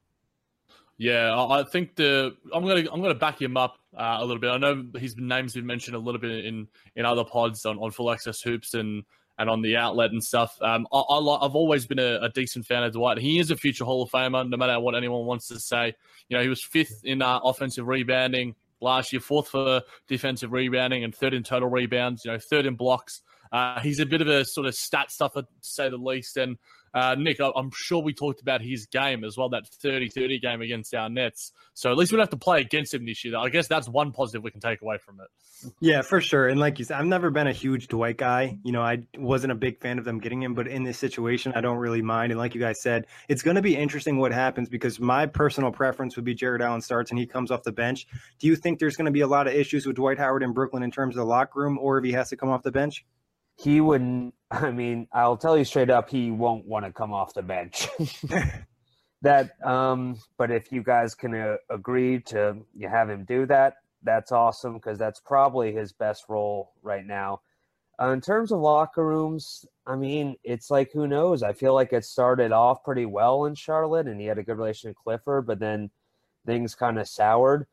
Yeah, 0.98 1.34
I 1.36 1.62
think 1.64 1.96
the 1.96 2.34
I'm 2.54 2.66
gonna 2.66 2.88
I'm 2.90 3.02
gonna 3.02 3.14
back 3.14 3.40
him 3.40 3.56
up 3.56 3.78
uh, 3.94 4.16
a 4.18 4.24
little 4.24 4.40
bit. 4.40 4.50
I 4.50 4.56
know 4.56 4.86
his 4.96 5.14
name's 5.16 5.52
been 5.52 5.66
mentioned 5.66 5.94
a 5.94 5.98
little 5.98 6.20
bit 6.20 6.44
in 6.46 6.68
in 6.94 7.04
other 7.04 7.24
pods 7.24 7.66
on 7.66 7.78
on 7.78 7.90
full 7.90 8.10
access 8.10 8.40
hoops 8.40 8.72
and 8.72 9.04
and 9.38 9.50
on 9.50 9.60
the 9.60 9.76
outlet 9.76 10.12
and 10.12 10.24
stuff. 10.24 10.56
Um, 10.62 10.86
I, 10.92 10.98
I 10.98 11.38
have 11.42 11.54
always 11.54 11.86
been 11.86 11.98
a, 11.98 12.20
a, 12.22 12.30
decent 12.30 12.64
fan 12.64 12.82
of 12.82 12.94
Dwight. 12.94 13.18
He 13.18 13.38
is 13.38 13.50
a 13.50 13.56
future 13.56 13.84
Hall 13.84 14.02
of 14.02 14.10
Famer, 14.10 14.48
no 14.48 14.56
matter 14.56 14.80
what 14.80 14.94
anyone 14.94 15.26
wants 15.26 15.48
to 15.48 15.60
say. 15.60 15.94
You 16.30 16.36
know, 16.36 16.42
he 16.42 16.48
was 16.48 16.62
fifth 16.62 17.02
in 17.04 17.20
uh, 17.20 17.40
offensive 17.44 17.86
rebounding 17.86 18.54
last 18.80 19.12
year, 19.12 19.20
fourth 19.20 19.48
for 19.48 19.82
defensive 20.08 20.52
rebounding, 20.52 21.04
and 21.04 21.14
third 21.14 21.34
in 21.34 21.42
total 21.42 21.68
rebounds. 21.68 22.24
You 22.24 22.32
know, 22.32 22.38
third 22.38 22.66
in 22.66 22.76
blocks. 22.76 23.22
Uh, 23.52 23.80
he's 23.80 24.00
a 24.00 24.06
bit 24.06 24.22
of 24.22 24.28
a 24.28 24.44
sort 24.44 24.66
of 24.66 24.74
stat 24.74 25.10
stuffer, 25.10 25.42
to 25.42 25.48
say 25.60 25.88
the 25.88 25.96
least, 25.96 26.36
and 26.36 26.56
uh, 26.96 27.14
Nick, 27.14 27.40
I'm 27.40 27.70
sure 27.74 28.02
we 28.02 28.14
talked 28.14 28.40
about 28.40 28.62
his 28.62 28.86
game 28.86 29.22
as 29.22 29.36
well, 29.36 29.50
that 29.50 29.66
30 29.68 30.08
30 30.08 30.38
game 30.38 30.62
against 30.62 30.94
our 30.94 31.10
Nets. 31.10 31.52
So 31.74 31.90
at 31.90 31.98
least 31.98 32.10
we 32.10 32.16
don't 32.16 32.22
have 32.22 32.30
to 32.30 32.38
play 32.38 32.62
against 32.62 32.94
him 32.94 33.04
this 33.04 33.22
year. 33.22 33.36
I 33.36 33.50
guess 33.50 33.68
that's 33.68 33.86
one 33.86 34.12
positive 34.12 34.42
we 34.42 34.50
can 34.50 34.62
take 34.62 34.80
away 34.80 34.96
from 34.96 35.20
it. 35.20 35.28
Yeah, 35.78 36.00
for 36.00 36.22
sure. 36.22 36.48
And 36.48 36.58
like 36.58 36.78
you 36.78 36.86
said, 36.86 36.98
I've 36.98 37.04
never 37.04 37.28
been 37.28 37.48
a 37.48 37.52
huge 37.52 37.88
Dwight 37.88 38.16
guy. 38.16 38.56
You 38.62 38.72
know, 38.72 38.80
I 38.80 39.02
wasn't 39.18 39.52
a 39.52 39.54
big 39.54 39.78
fan 39.78 39.98
of 39.98 40.06
them 40.06 40.20
getting 40.20 40.42
him, 40.42 40.54
but 40.54 40.68
in 40.68 40.84
this 40.84 40.96
situation, 40.96 41.52
I 41.54 41.60
don't 41.60 41.76
really 41.76 42.00
mind. 42.00 42.32
And 42.32 42.38
like 42.38 42.54
you 42.54 42.62
guys 42.62 42.80
said, 42.80 43.06
it's 43.28 43.42
going 43.42 43.56
to 43.56 43.62
be 43.62 43.76
interesting 43.76 44.16
what 44.16 44.32
happens 44.32 44.70
because 44.70 44.98
my 44.98 45.26
personal 45.26 45.72
preference 45.72 46.16
would 46.16 46.24
be 46.24 46.34
Jarrett 46.34 46.62
Allen 46.62 46.80
starts 46.80 47.10
and 47.10 47.18
he 47.18 47.26
comes 47.26 47.50
off 47.50 47.62
the 47.62 47.72
bench. 47.72 48.06
Do 48.38 48.46
you 48.46 48.56
think 48.56 48.78
there's 48.78 48.96
going 48.96 49.04
to 49.04 49.10
be 49.10 49.20
a 49.20 49.26
lot 49.26 49.46
of 49.46 49.52
issues 49.52 49.84
with 49.84 49.96
Dwight 49.96 50.16
Howard 50.16 50.42
in 50.42 50.54
Brooklyn 50.54 50.82
in 50.82 50.90
terms 50.90 51.14
of 51.14 51.18
the 51.18 51.26
locker 51.26 51.60
room 51.60 51.78
or 51.78 51.98
if 51.98 52.04
he 52.04 52.12
has 52.12 52.30
to 52.30 52.36
come 52.38 52.48
off 52.48 52.62
the 52.62 52.72
bench? 52.72 53.04
He 53.56 53.80
wouldn't. 53.80 54.34
I 54.50 54.70
mean, 54.70 55.08
I'll 55.12 55.36
tell 55.36 55.58
you 55.58 55.64
straight 55.64 55.90
up, 55.90 56.08
he 56.08 56.30
won't 56.30 56.66
want 56.66 56.84
to 56.84 56.92
come 56.92 57.12
off 57.12 57.34
the 57.34 57.42
bench. 57.42 57.88
that, 59.22 59.50
um, 59.64 60.18
but 60.38 60.50
if 60.50 60.70
you 60.70 60.82
guys 60.82 61.14
can 61.14 61.34
uh, 61.34 61.56
agree 61.68 62.20
to 62.20 62.58
you 62.75 62.88
have 62.88 63.10
him 63.10 63.25
do 63.25 63.46
that, 63.46 63.75
that's 64.02 64.30
awesome 64.30 64.75
because 64.75 64.98
that's 64.98 65.20
probably 65.20 65.72
his 65.72 65.92
best 65.92 66.26
role 66.28 66.72
right 66.82 67.04
now. 67.04 67.40
Uh, 68.00 68.10
in 68.10 68.20
terms 68.20 68.52
of 68.52 68.60
locker 68.60 69.04
rooms, 69.04 69.64
I 69.86 69.96
mean, 69.96 70.36
it's 70.44 70.70
like 70.70 70.92
who 70.92 71.08
knows? 71.08 71.42
I 71.42 71.54
feel 71.54 71.75
like 71.75 71.92
it 71.92 72.04
started 72.04 72.52
off 72.52 72.84
pretty 72.84 73.06
well 73.06 73.46
in 73.46 73.54
Charlotte, 73.54 74.06
and 74.06 74.20
he 74.20 74.26
had 74.26 74.38
a 74.38 74.42
good 74.42 74.58
relation 74.58 74.90
with 74.90 74.98
Clifford, 74.98 75.46
but 75.46 75.58
then 75.58 75.90
things 76.44 76.75
kind 76.75 76.98
of 76.98 77.08
soured. 77.08 77.66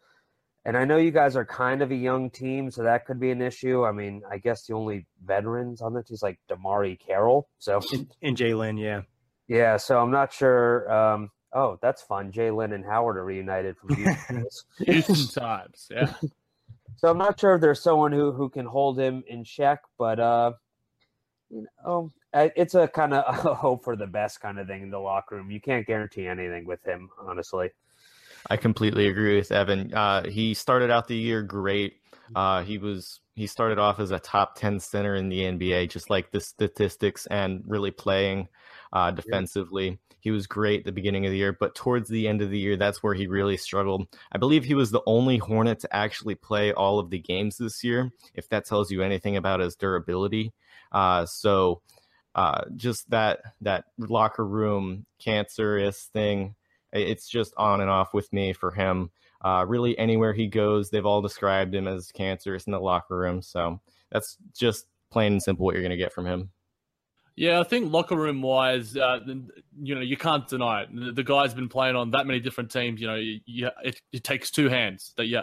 And 0.65 0.77
I 0.77 0.85
know 0.85 0.97
you 0.97 1.11
guys 1.11 1.35
are 1.35 1.45
kind 1.45 1.81
of 1.81 1.91
a 1.91 1.95
young 1.95 2.29
team, 2.29 2.71
so 2.71 2.83
that 2.83 3.05
could 3.05 3.19
be 3.19 3.31
an 3.31 3.41
issue. 3.41 3.83
I 3.83 3.91
mean, 3.91 4.21
I 4.29 4.37
guess 4.37 4.65
the 4.65 4.73
only 4.73 5.05
veterans 5.25 5.81
on 5.81 5.93
the 5.93 6.01
team 6.01 6.15
is 6.15 6.23
like 6.23 6.39
DeMarre 6.49 6.97
Carroll. 6.99 7.49
So 7.59 7.81
and, 7.93 8.09
and 8.21 8.37
J-Lin, 8.37 8.77
yeah, 8.77 9.01
yeah. 9.47 9.75
So 9.77 9.99
I'm 9.99 10.11
not 10.11 10.31
sure. 10.31 10.91
Um, 10.91 11.31
oh, 11.51 11.77
that's 11.81 12.01
fun. 12.01 12.31
J-Lin 12.31 12.71
and 12.71 12.85
Howard 12.85 13.17
are 13.17 13.25
reunited 13.25 13.77
from 13.77 13.95
Houston. 13.95 14.45
Houston 14.79 15.43
times, 15.43 15.89
yeah. 15.91 16.13
so 16.95 17.09
I'm 17.09 17.17
not 17.17 17.37
sure 17.37 17.55
if 17.55 17.61
there's 17.61 17.81
someone 17.81 18.13
who 18.13 18.31
who 18.31 18.49
can 18.49 18.65
hold 18.65 18.97
him 18.97 19.23
in 19.27 19.43
check, 19.43 19.81
but 19.97 20.21
uh, 20.21 20.53
you 21.49 21.67
know, 21.83 22.13
it's 22.33 22.73
a 22.73 22.87
kind 22.87 23.13
of 23.13 23.45
a 23.45 23.53
hope 23.53 23.83
for 23.83 23.97
the 23.97 24.07
best 24.07 24.39
kind 24.39 24.59
of 24.59 24.67
thing 24.67 24.81
in 24.81 24.89
the 24.91 24.99
locker 24.99 25.35
room. 25.35 25.51
You 25.51 25.59
can't 25.59 25.85
guarantee 25.85 26.25
anything 26.25 26.65
with 26.65 26.83
him, 26.85 27.09
honestly. 27.19 27.71
I 28.49 28.57
completely 28.57 29.07
agree 29.07 29.37
with 29.37 29.51
Evan. 29.51 29.93
Uh, 29.93 30.27
he 30.27 30.53
started 30.53 30.91
out 30.91 31.07
the 31.07 31.15
year 31.15 31.41
great. 31.41 31.97
Uh, 32.35 32.63
he 32.63 32.77
was 32.77 33.19
he 33.35 33.47
started 33.47 33.79
off 33.79 33.99
as 33.99 34.11
a 34.11 34.19
top 34.19 34.55
ten 34.55 34.79
center 34.79 35.15
in 35.15 35.29
the 35.29 35.41
NBA, 35.41 35.89
just 35.89 36.09
like 36.09 36.31
the 36.31 36.39
statistics 36.39 37.25
and 37.27 37.63
really 37.65 37.91
playing 37.91 38.47
uh, 38.91 39.11
defensively. 39.11 39.99
He 40.19 40.31
was 40.31 40.47
great 40.47 40.79
at 40.79 40.85
the 40.85 40.91
beginning 40.93 41.25
of 41.25 41.31
the 41.31 41.37
year, 41.37 41.51
but 41.51 41.75
towards 41.75 42.07
the 42.07 42.27
end 42.29 42.41
of 42.41 42.49
the 42.49 42.57
year, 42.57 42.77
that's 42.77 43.03
where 43.03 43.13
he 43.13 43.27
really 43.27 43.57
struggled. 43.57 44.07
I 44.31 44.37
believe 44.37 44.63
he 44.63 44.73
was 44.73 44.89
the 44.89 45.01
only 45.05 45.37
Hornet 45.37 45.79
to 45.79 45.93
actually 45.93 46.35
play 46.35 46.71
all 46.71 46.97
of 46.97 47.09
the 47.09 47.19
games 47.19 47.57
this 47.57 47.83
year, 47.83 48.09
if 48.33 48.47
that 48.49 48.65
tells 48.65 48.89
you 48.89 49.03
anything 49.03 49.35
about 49.35 49.59
his 49.59 49.75
durability. 49.75 50.53
Uh, 50.93 51.25
so 51.25 51.81
uh, 52.35 52.63
just 52.75 53.09
that 53.09 53.41
that 53.61 53.85
locker 53.97 54.45
room 54.45 55.05
cancerous 55.19 56.09
thing 56.13 56.55
it's 56.93 57.27
just 57.27 57.53
on 57.57 57.81
and 57.81 57.89
off 57.89 58.13
with 58.13 58.31
me 58.31 58.53
for 58.53 58.71
him. 58.71 59.11
Uh, 59.43 59.65
really, 59.67 59.97
anywhere 59.97 60.33
he 60.33 60.47
goes, 60.47 60.89
they've 60.89 61.05
all 61.05 61.21
described 61.21 61.75
him 61.75 61.87
as 61.87 62.11
cancerous 62.11 62.65
in 62.65 62.71
the 62.71 62.79
locker 62.79 63.17
room. 63.17 63.41
So 63.41 63.81
that's 64.11 64.37
just 64.53 64.85
plain 65.11 65.33
and 65.33 65.43
simple 65.43 65.65
what 65.65 65.75
you're 65.75 65.81
going 65.81 65.91
to 65.91 65.97
get 65.97 66.13
from 66.13 66.25
him. 66.25 66.49
Yeah, 67.35 67.59
I 67.59 67.63
think 67.63 67.91
locker 67.91 68.15
room 68.15 68.43
wise, 68.43 68.95
uh, 68.95 69.19
you 69.81 69.95
know, 69.95 70.01
you 70.01 70.15
can't 70.15 70.47
deny 70.47 70.83
it. 70.83 71.15
The 71.15 71.23
guy's 71.23 71.53
been 71.53 71.67
playing 71.67 71.95
on 71.95 72.11
that 72.11 72.27
many 72.27 72.39
different 72.39 72.71
teams. 72.71 73.01
You 73.01 73.07
know, 73.07 73.15
you, 73.15 73.39
you, 73.45 73.69
it, 73.83 73.99
it, 74.11 74.23
takes 74.23 74.51
two 74.51 74.69
hands 74.69 75.13
that 75.17 75.25
yeah 75.25 75.41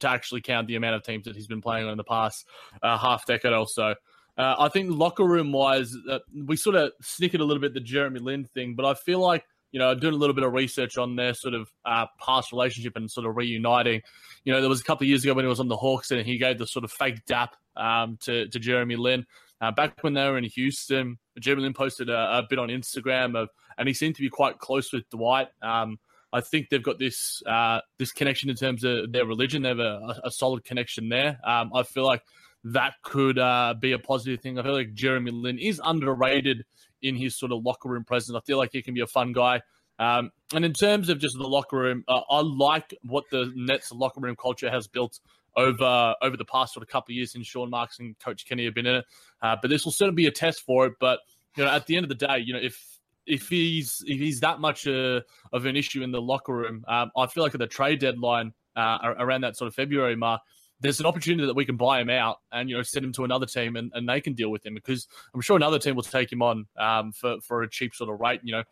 to 0.00 0.08
actually 0.08 0.40
count 0.40 0.66
the 0.66 0.74
amount 0.74 0.96
of 0.96 1.04
teams 1.04 1.26
that 1.26 1.36
he's 1.36 1.46
been 1.46 1.60
playing 1.60 1.84
on 1.84 1.92
in 1.92 1.96
the 1.96 2.02
past 2.02 2.44
uh, 2.82 2.98
half 2.98 3.24
decade 3.24 3.52
or 3.52 3.68
so. 3.68 3.94
Uh, 4.36 4.56
I 4.58 4.68
think 4.68 4.90
locker 4.90 5.24
room 5.24 5.52
wise, 5.52 5.94
uh, 6.10 6.18
we 6.34 6.56
sort 6.56 6.74
of 6.74 6.90
snickered 7.02 7.40
a 7.40 7.44
little 7.44 7.60
bit 7.60 7.72
the 7.72 7.80
Jeremy 7.80 8.18
Lin 8.18 8.44
thing, 8.44 8.74
but 8.74 8.84
I 8.84 8.94
feel 8.94 9.20
like 9.20 9.44
you 9.72 9.78
know, 9.78 9.94
doing 9.94 10.14
a 10.14 10.16
little 10.16 10.34
bit 10.34 10.44
of 10.44 10.52
research 10.52 10.96
on 10.96 11.16
their 11.16 11.34
sort 11.34 11.54
of 11.54 11.70
uh, 11.84 12.06
past 12.24 12.52
relationship 12.52 12.96
and 12.96 13.10
sort 13.10 13.26
of 13.26 13.36
reuniting. 13.36 14.02
You 14.44 14.52
know, 14.52 14.60
there 14.60 14.70
was 14.70 14.80
a 14.80 14.84
couple 14.84 15.04
of 15.04 15.08
years 15.08 15.24
ago 15.24 15.34
when 15.34 15.44
he 15.44 15.48
was 15.48 15.60
on 15.60 15.68
the 15.68 15.76
Hawks 15.76 16.10
and 16.10 16.24
he 16.24 16.38
gave 16.38 16.58
the 16.58 16.66
sort 16.66 16.84
of 16.84 16.92
fake 16.92 17.24
dap 17.26 17.54
um, 17.76 18.18
to, 18.22 18.48
to 18.48 18.58
Jeremy 18.58 18.96
Lin. 18.96 19.26
Uh, 19.60 19.72
back 19.72 20.02
when 20.02 20.14
they 20.14 20.24
were 20.28 20.38
in 20.38 20.44
Houston, 20.44 21.18
Jeremy 21.40 21.64
Lin 21.64 21.74
posted 21.74 22.08
a, 22.08 22.38
a, 22.38 22.46
bit 22.48 22.58
on 22.58 22.68
Instagram 22.68 23.36
of, 23.36 23.48
and 23.76 23.88
he 23.88 23.94
seemed 23.94 24.14
to 24.14 24.22
be 24.22 24.30
quite 24.30 24.58
close 24.58 24.92
with 24.92 25.08
Dwight. 25.10 25.48
Um, 25.62 25.98
I 26.32 26.40
think 26.40 26.68
they've 26.68 26.82
got 26.82 26.98
this 26.98 27.42
uh, 27.46 27.80
this 27.98 28.12
connection 28.12 28.50
in 28.50 28.56
terms 28.56 28.84
of 28.84 29.10
their 29.12 29.24
religion. 29.24 29.62
They 29.62 29.70
have 29.70 29.78
a, 29.78 30.20
a 30.24 30.30
solid 30.30 30.64
connection 30.64 31.08
there. 31.08 31.40
Um, 31.44 31.70
I 31.74 31.82
feel 31.82 32.04
like 32.04 32.22
that 32.64 32.94
could 33.02 33.38
uh, 33.38 33.74
be 33.80 33.92
a 33.92 33.98
positive 33.98 34.40
thing. 34.40 34.58
I 34.58 34.62
feel 34.62 34.74
like 34.74 34.94
Jeremy 34.94 35.30
Lin 35.30 35.58
is 35.58 35.80
underrated 35.82 36.64
in 37.02 37.16
his 37.16 37.38
sort 37.38 37.52
of 37.52 37.64
locker 37.64 37.88
room 37.88 38.04
presence. 38.04 38.36
I 38.36 38.40
feel 38.46 38.58
like 38.58 38.70
he 38.72 38.82
can 38.82 38.94
be 38.94 39.00
a 39.00 39.06
fun 39.06 39.32
guy. 39.32 39.62
Um, 39.98 40.30
and 40.54 40.64
in 40.64 40.72
terms 40.72 41.08
of 41.08 41.18
just 41.18 41.36
the 41.36 41.46
locker 41.46 41.76
room, 41.76 42.04
uh, 42.08 42.20
I 42.30 42.40
like 42.40 42.94
what 43.02 43.24
the 43.30 43.52
Nets 43.56 43.90
locker 43.92 44.20
room 44.20 44.36
culture 44.36 44.70
has 44.70 44.86
built 44.86 45.18
over 45.56 46.14
over 46.22 46.36
the 46.36 46.44
past 46.44 46.72
sort 46.74 46.82
of 46.82 46.88
couple 46.88 47.12
of 47.12 47.16
years 47.16 47.32
since 47.32 47.46
Sean 47.46 47.68
Marks 47.68 47.98
and 47.98 48.16
Coach 48.20 48.46
Kenny 48.46 48.64
have 48.64 48.74
been 48.74 48.86
in 48.86 48.96
it. 48.96 49.04
Uh, 49.42 49.56
but 49.60 49.68
this 49.68 49.84
will 49.84 49.92
certainly 49.92 50.14
be 50.14 50.26
a 50.26 50.30
test 50.30 50.62
for 50.64 50.86
it. 50.86 50.92
But 51.00 51.20
you 51.56 51.64
know, 51.64 51.70
at 51.70 51.86
the 51.86 51.96
end 51.96 52.04
of 52.04 52.08
the 52.08 52.26
day, 52.26 52.38
you 52.38 52.52
know, 52.52 52.60
if 52.60 52.80
if 53.26 53.48
he's 53.48 54.02
if 54.06 54.18
he's 54.18 54.40
that 54.40 54.60
much 54.60 54.86
uh, 54.86 55.20
of 55.52 55.66
an 55.66 55.76
issue 55.76 56.02
in 56.02 56.12
the 56.12 56.20
locker 56.20 56.54
room, 56.54 56.84
um, 56.86 57.10
I 57.16 57.26
feel 57.26 57.42
like 57.42 57.54
at 57.54 57.60
the 57.60 57.66
trade 57.66 57.98
deadline 57.98 58.52
uh, 58.76 59.14
around 59.18 59.42
that 59.42 59.56
sort 59.56 59.68
of 59.68 59.74
February 59.74 60.16
mark, 60.16 60.40
there's 60.80 61.00
an 61.00 61.06
opportunity 61.06 61.46
that 61.46 61.54
we 61.54 61.64
can 61.64 61.76
buy 61.76 62.00
him 62.00 62.10
out 62.10 62.38
and 62.52 62.70
you 62.70 62.76
know 62.76 62.82
send 62.82 63.04
him 63.04 63.12
to 63.12 63.24
another 63.24 63.46
team 63.46 63.76
and, 63.76 63.90
and 63.94 64.08
they 64.08 64.20
can 64.20 64.32
deal 64.34 64.50
with 64.50 64.64
him 64.64 64.74
because 64.74 65.08
I'm 65.34 65.40
sure 65.40 65.56
another 65.56 65.78
team 65.78 65.96
will 65.96 66.02
take 66.02 66.32
him 66.32 66.42
on 66.42 66.66
um, 66.78 67.12
for 67.12 67.40
for 67.40 67.62
a 67.62 67.70
cheap 67.70 67.94
sort 67.94 68.10
of 68.10 68.20
rate. 68.20 68.40
You 68.44 68.52
know, 68.52 68.62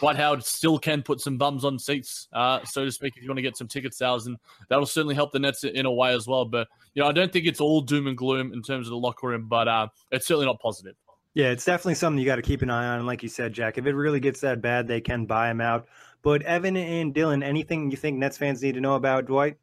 Dwight 0.00 0.16
Howard 0.16 0.44
still 0.44 0.78
can 0.78 1.02
put 1.02 1.20
some 1.20 1.38
bums 1.38 1.64
on 1.64 1.78
seats, 1.78 2.28
uh, 2.32 2.60
so 2.64 2.84
to 2.84 2.92
speak, 2.92 3.14
if 3.16 3.22
you 3.22 3.28
want 3.28 3.38
to 3.38 3.42
get 3.42 3.56
some 3.56 3.68
ticket 3.68 3.94
sales, 3.94 4.26
and 4.26 4.36
that'll 4.68 4.86
certainly 4.86 5.14
help 5.14 5.32
the 5.32 5.38
Nets 5.38 5.64
in 5.64 5.86
a 5.86 5.92
way 5.92 6.14
as 6.14 6.26
well. 6.26 6.44
But 6.44 6.68
you 6.94 7.02
know, 7.02 7.08
I 7.08 7.12
don't 7.12 7.32
think 7.32 7.46
it's 7.46 7.60
all 7.60 7.80
doom 7.80 8.06
and 8.06 8.16
gloom 8.16 8.52
in 8.52 8.62
terms 8.62 8.86
of 8.86 8.90
the 8.90 8.98
locker 8.98 9.28
room, 9.28 9.46
but 9.48 9.68
uh, 9.68 9.88
it's 10.10 10.26
certainly 10.26 10.46
not 10.46 10.60
positive. 10.60 10.94
Yeah, 11.34 11.50
it's 11.50 11.64
definitely 11.64 11.94
something 11.94 12.18
you 12.18 12.26
got 12.26 12.36
to 12.36 12.42
keep 12.42 12.62
an 12.62 12.70
eye 12.70 12.88
on. 12.88 12.98
And 12.98 13.06
like 13.06 13.22
you 13.22 13.28
said, 13.28 13.52
Jack, 13.52 13.78
if 13.78 13.86
it 13.86 13.94
really 13.94 14.18
gets 14.18 14.40
that 14.40 14.60
bad, 14.60 14.88
they 14.88 15.00
can 15.00 15.24
buy 15.24 15.50
him 15.50 15.60
out. 15.60 15.86
But 16.22 16.42
Evan 16.42 16.76
and 16.76 17.14
Dylan, 17.14 17.44
anything 17.44 17.90
you 17.90 17.96
think 17.96 18.18
Nets 18.18 18.36
fans 18.36 18.62
need 18.62 18.74
to 18.74 18.80
know 18.80 18.96
about 18.96 19.26
Dwight? 19.26 19.56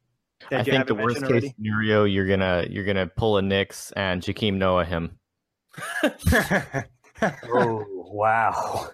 I 0.51 0.63
think 0.63 0.87
the 0.87 0.95
worst 0.95 1.25
case 1.25 1.51
scenario 1.55 2.03
you're 2.03 2.27
gonna 2.27 2.65
you're 2.69 2.85
gonna 2.85 3.07
pull 3.07 3.37
a 3.37 3.41
Knicks 3.41 3.91
and 3.95 4.21
Joakim 4.21 4.55
Noah 4.55 4.85
him. 4.85 5.17
oh 7.23 7.85
wow, 8.11 8.89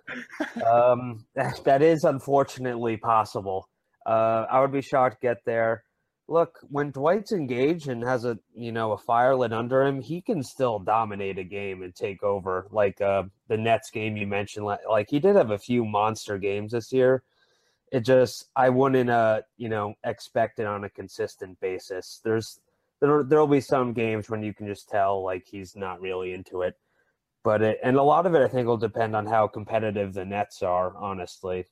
um, 0.66 1.26
that, 1.36 1.60
that 1.66 1.82
is 1.82 2.04
unfortunately 2.04 2.98
possible. 2.98 3.68
Uh, 4.06 4.46
I 4.50 4.62
would 4.62 4.72
be 4.72 4.82
shocked 4.82 5.22
to 5.22 5.28
get 5.28 5.38
there. 5.46 5.84
Look, 6.28 6.60
when 6.70 6.92
Dwight's 6.92 7.34
engaged 7.34 7.90
and 7.90 8.04
has 8.04 8.24
a 8.26 8.38
you 8.56 8.72
know 8.72 8.94
a 8.94 8.98
fire 8.98 9.36
lit 9.36 9.52
under 9.52 9.84
him, 9.84 10.02
he 10.02 10.22
can 10.22 10.44
still 10.44 10.80
dominate 10.80 11.38
a 11.38 11.44
game 11.44 11.84
and 11.84 11.94
take 11.94 12.24
over. 12.24 12.68
Like 12.72 13.02
uh, 13.02 13.24
the 13.48 13.58
Nets 13.58 13.92
game 13.92 14.16
you 14.16 14.28
mentioned, 14.28 14.66
like, 14.66 14.80
like 14.90 15.08
he 15.10 15.20
did 15.20 15.36
have 15.36 15.52
a 15.52 15.60
few 15.60 15.86
monster 15.86 16.38
games 16.38 16.72
this 16.72 16.92
year 16.94 17.24
it 17.92 18.02
just 18.06 18.50
I 18.56 18.70
wouldn't 18.70 19.10
uh 19.10 19.42
you 19.58 19.70
know 19.70 19.94
expect 20.06 20.60
it 20.60 20.66
on 20.66 20.86
a 20.86 20.90
consistent 20.90 21.60
basis. 21.60 22.22
There's 22.24 22.60
there 23.02 23.24
there'll 23.24 23.48
be 23.48 23.62
some 23.62 23.94
games 23.94 24.30
when 24.30 24.44
you 24.44 24.54
can 24.54 24.68
just 24.68 24.90
tell 24.90 25.24
like 25.24 25.46
he's 25.46 25.76
not 25.76 26.02
really 26.02 26.34
into 26.34 26.62
it, 26.62 26.76
but 27.44 27.62
it 27.62 27.80
and 27.84 27.98
a 27.98 28.04
lot 28.04 28.26
of 28.26 28.34
it 28.34 28.42
I 28.42 28.48
think 28.48 28.68
will 28.68 28.78
depend 28.78 29.16
on 29.16 29.26
how 29.26 29.48
competitive 29.48 30.14
the 30.14 30.26
Nets 30.26 30.64
are. 30.64 30.96
Honestly, 30.98 31.66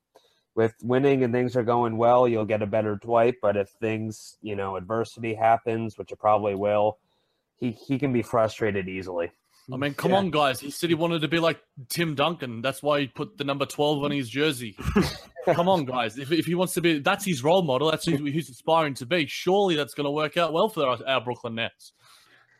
with 0.55 0.73
winning 0.83 1.23
and 1.23 1.33
things 1.33 1.55
are 1.55 1.63
going 1.63 1.97
well, 1.97 2.27
you'll 2.27 2.45
get 2.45 2.61
a 2.61 2.67
better 2.67 2.97
Dwight. 2.97 3.35
But 3.41 3.57
if 3.57 3.69
things 3.69 4.37
you 4.41 4.55
know 4.55 4.75
adversity 4.75 5.33
happens, 5.33 5.97
which 5.97 6.11
it 6.11 6.19
probably 6.19 6.55
will, 6.55 6.99
he 7.57 7.71
he 7.71 7.97
can 7.97 8.11
be 8.11 8.23
frustrated 8.23 8.89
easily. 8.89 9.31
I 9.71 9.77
mean, 9.77 9.93
come 9.93 10.11
yeah. 10.11 10.17
on, 10.17 10.31
guys. 10.31 10.59
He 10.59 10.71
said 10.71 10.89
he 10.89 10.95
wanted 10.95 11.21
to 11.21 11.27
be 11.27 11.39
like 11.39 11.59
Tim 11.89 12.15
Duncan. 12.15 12.61
That's 12.61 12.81
why 12.81 13.01
he 13.01 13.07
put 13.07 13.37
the 13.37 13.43
number 13.43 13.65
12 13.65 14.03
on 14.03 14.11
his 14.11 14.29
jersey. 14.29 14.75
come 15.45 15.69
on, 15.69 15.85
guys. 15.85 16.17
If, 16.17 16.31
if 16.31 16.45
he 16.45 16.55
wants 16.55 16.73
to 16.73 16.81
be, 16.81 16.99
that's 16.99 17.25
his 17.25 17.43
role 17.43 17.61
model. 17.61 17.91
That's 17.91 18.05
who 18.05 18.25
he's 18.25 18.49
aspiring 18.49 18.95
to 18.95 19.05
be. 19.05 19.25
Surely 19.27 19.75
that's 19.75 19.93
going 19.93 20.05
to 20.05 20.11
work 20.11 20.37
out 20.37 20.53
well 20.53 20.69
for 20.69 20.85
our, 20.85 20.97
our 21.05 21.21
Brooklyn 21.21 21.55
Nets. 21.55 21.93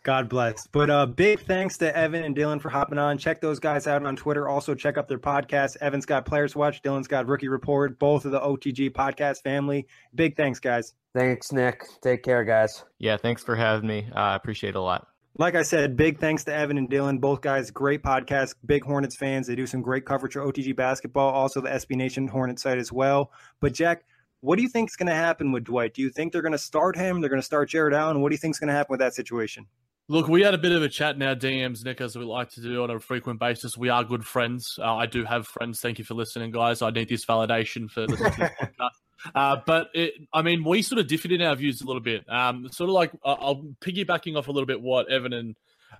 God 0.03 0.29
bless. 0.29 0.65
But 0.67 0.89
uh, 0.89 1.05
big 1.05 1.41
thanks 1.41 1.77
to 1.79 1.95
Evan 1.95 2.23
and 2.23 2.35
Dylan 2.35 2.61
for 2.61 2.69
hopping 2.69 2.97
on. 2.97 3.17
Check 3.17 3.41
those 3.41 3.59
guys 3.59 3.85
out 3.85 4.05
on 4.05 4.15
Twitter. 4.15 4.47
Also, 4.47 4.73
check 4.73 4.97
out 4.97 5.07
their 5.07 5.19
podcast. 5.19 5.77
Evan's 5.81 6.05
got 6.05 6.25
Players 6.25 6.55
Watch. 6.55 6.81
Dylan's 6.81 7.07
got 7.07 7.27
Rookie 7.27 7.49
Report. 7.49 7.99
Both 7.99 8.25
of 8.25 8.31
the 8.31 8.39
OTG 8.39 8.91
podcast 8.91 9.43
family. 9.43 9.87
Big 10.15 10.37
thanks, 10.37 10.59
guys. 10.59 10.93
Thanks, 11.13 11.51
Nick. 11.51 11.83
Take 12.01 12.23
care, 12.23 12.43
guys. 12.45 12.83
Yeah, 12.97 13.17
thanks 13.17 13.43
for 13.43 13.55
having 13.55 13.87
me. 13.87 14.07
I 14.13 14.33
uh, 14.33 14.35
appreciate 14.35 14.71
it 14.71 14.75
a 14.75 14.81
lot. 14.81 15.07
Like 15.38 15.55
I 15.55 15.62
said, 15.62 15.95
big 15.95 16.19
thanks 16.19 16.43
to 16.45 16.53
Evan 16.53 16.77
and 16.77 16.89
Dylan, 16.89 17.21
both 17.21 17.41
guys, 17.41 17.71
great 17.71 18.03
podcast, 18.03 18.55
big 18.65 18.83
Hornets 18.83 19.15
fans. 19.15 19.48
They 19.48 19.55
do 19.55 19.65
some 19.65 19.81
great 19.81 20.05
coverage 20.05 20.33
for 20.33 20.41
OTG 20.41 20.75
basketball, 20.75 21.31
also 21.31 21.62
the 21.62 21.69
SB 21.69 21.95
Nation 21.95 22.27
Hornet 22.27 22.59
site 22.59 22.77
as 22.77 22.91
well. 22.91 23.31
But 23.62 23.74
Jack, 23.74 24.03
what 24.41 24.57
do 24.57 24.63
you 24.63 24.69
think 24.69 24.89
is 24.89 24.95
going 24.95 25.07
to 25.07 25.13
happen 25.13 25.51
with 25.51 25.65
Dwight? 25.65 25.93
Do 25.93 26.01
you 26.01 26.09
think 26.09 26.33
they're 26.33 26.41
going 26.41 26.53
to 26.53 26.57
start 26.57 26.98
him? 26.98 27.21
They're 27.21 27.29
going 27.29 27.41
to 27.41 27.45
start 27.45 27.69
Jarrett 27.69 27.93
Allen? 27.93 28.21
What 28.21 28.29
do 28.29 28.33
you 28.33 28.38
think 28.38 28.55
is 28.55 28.59
going 28.59 28.69
to 28.69 28.74
happen 28.74 28.91
with 28.91 29.00
that 29.00 29.13
situation? 29.13 29.65
Look, 30.07 30.27
we 30.27 30.41
had 30.41 30.55
a 30.55 30.57
bit 30.57 30.71
of 30.71 30.81
a 30.81 30.89
chat 30.89 31.15
in 31.15 31.21
our 31.21 31.36
DMs, 31.36 31.86
Nick, 31.86 32.01
as 32.01 32.17
we 32.17 32.25
like 32.25 32.50
to 32.51 32.62
do 32.62 32.83
on 32.83 32.89
a 32.89 33.00
frequent 33.00 33.39
basis. 33.39 33.77
We 33.77 33.89
are 33.89 34.03
good 34.03 34.25
friends. 34.25 34.79
Uh, 34.81 34.95
I 34.95 35.05
do 35.05 35.24
have 35.24 35.45
friends. 35.45 35.81
Thank 35.81 36.00
you 36.00 36.05
for 36.05 36.15
listening, 36.15 36.51
guys. 36.51 36.81
I 36.81 36.89
need 36.89 37.09
this 37.09 37.25
validation 37.25 37.89
for 37.91 38.07
listening 38.07 38.31
the 38.39 38.45
podcast. 38.59 38.89
Uh, 39.35 39.57
but 39.65 39.89
it, 39.93 40.13
I 40.33 40.41
mean, 40.41 40.63
we 40.63 40.81
sort 40.81 40.99
of 40.99 41.07
differed 41.07 41.31
in 41.31 41.41
our 41.41 41.55
views 41.55 41.81
a 41.81 41.85
little 41.85 42.01
bit. 42.01 42.23
Um, 42.29 42.69
sort 42.71 42.89
of 42.89 42.93
like 42.93 43.11
uh, 43.23 43.35
I'll 43.39 43.63
piggybacking 43.81 44.38
off 44.38 44.47
a 44.47 44.51
little 44.51 44.67
bit 44.67 44.81
what 44.81 45.11
Evan 45.11 45.33
and 45.33 45.55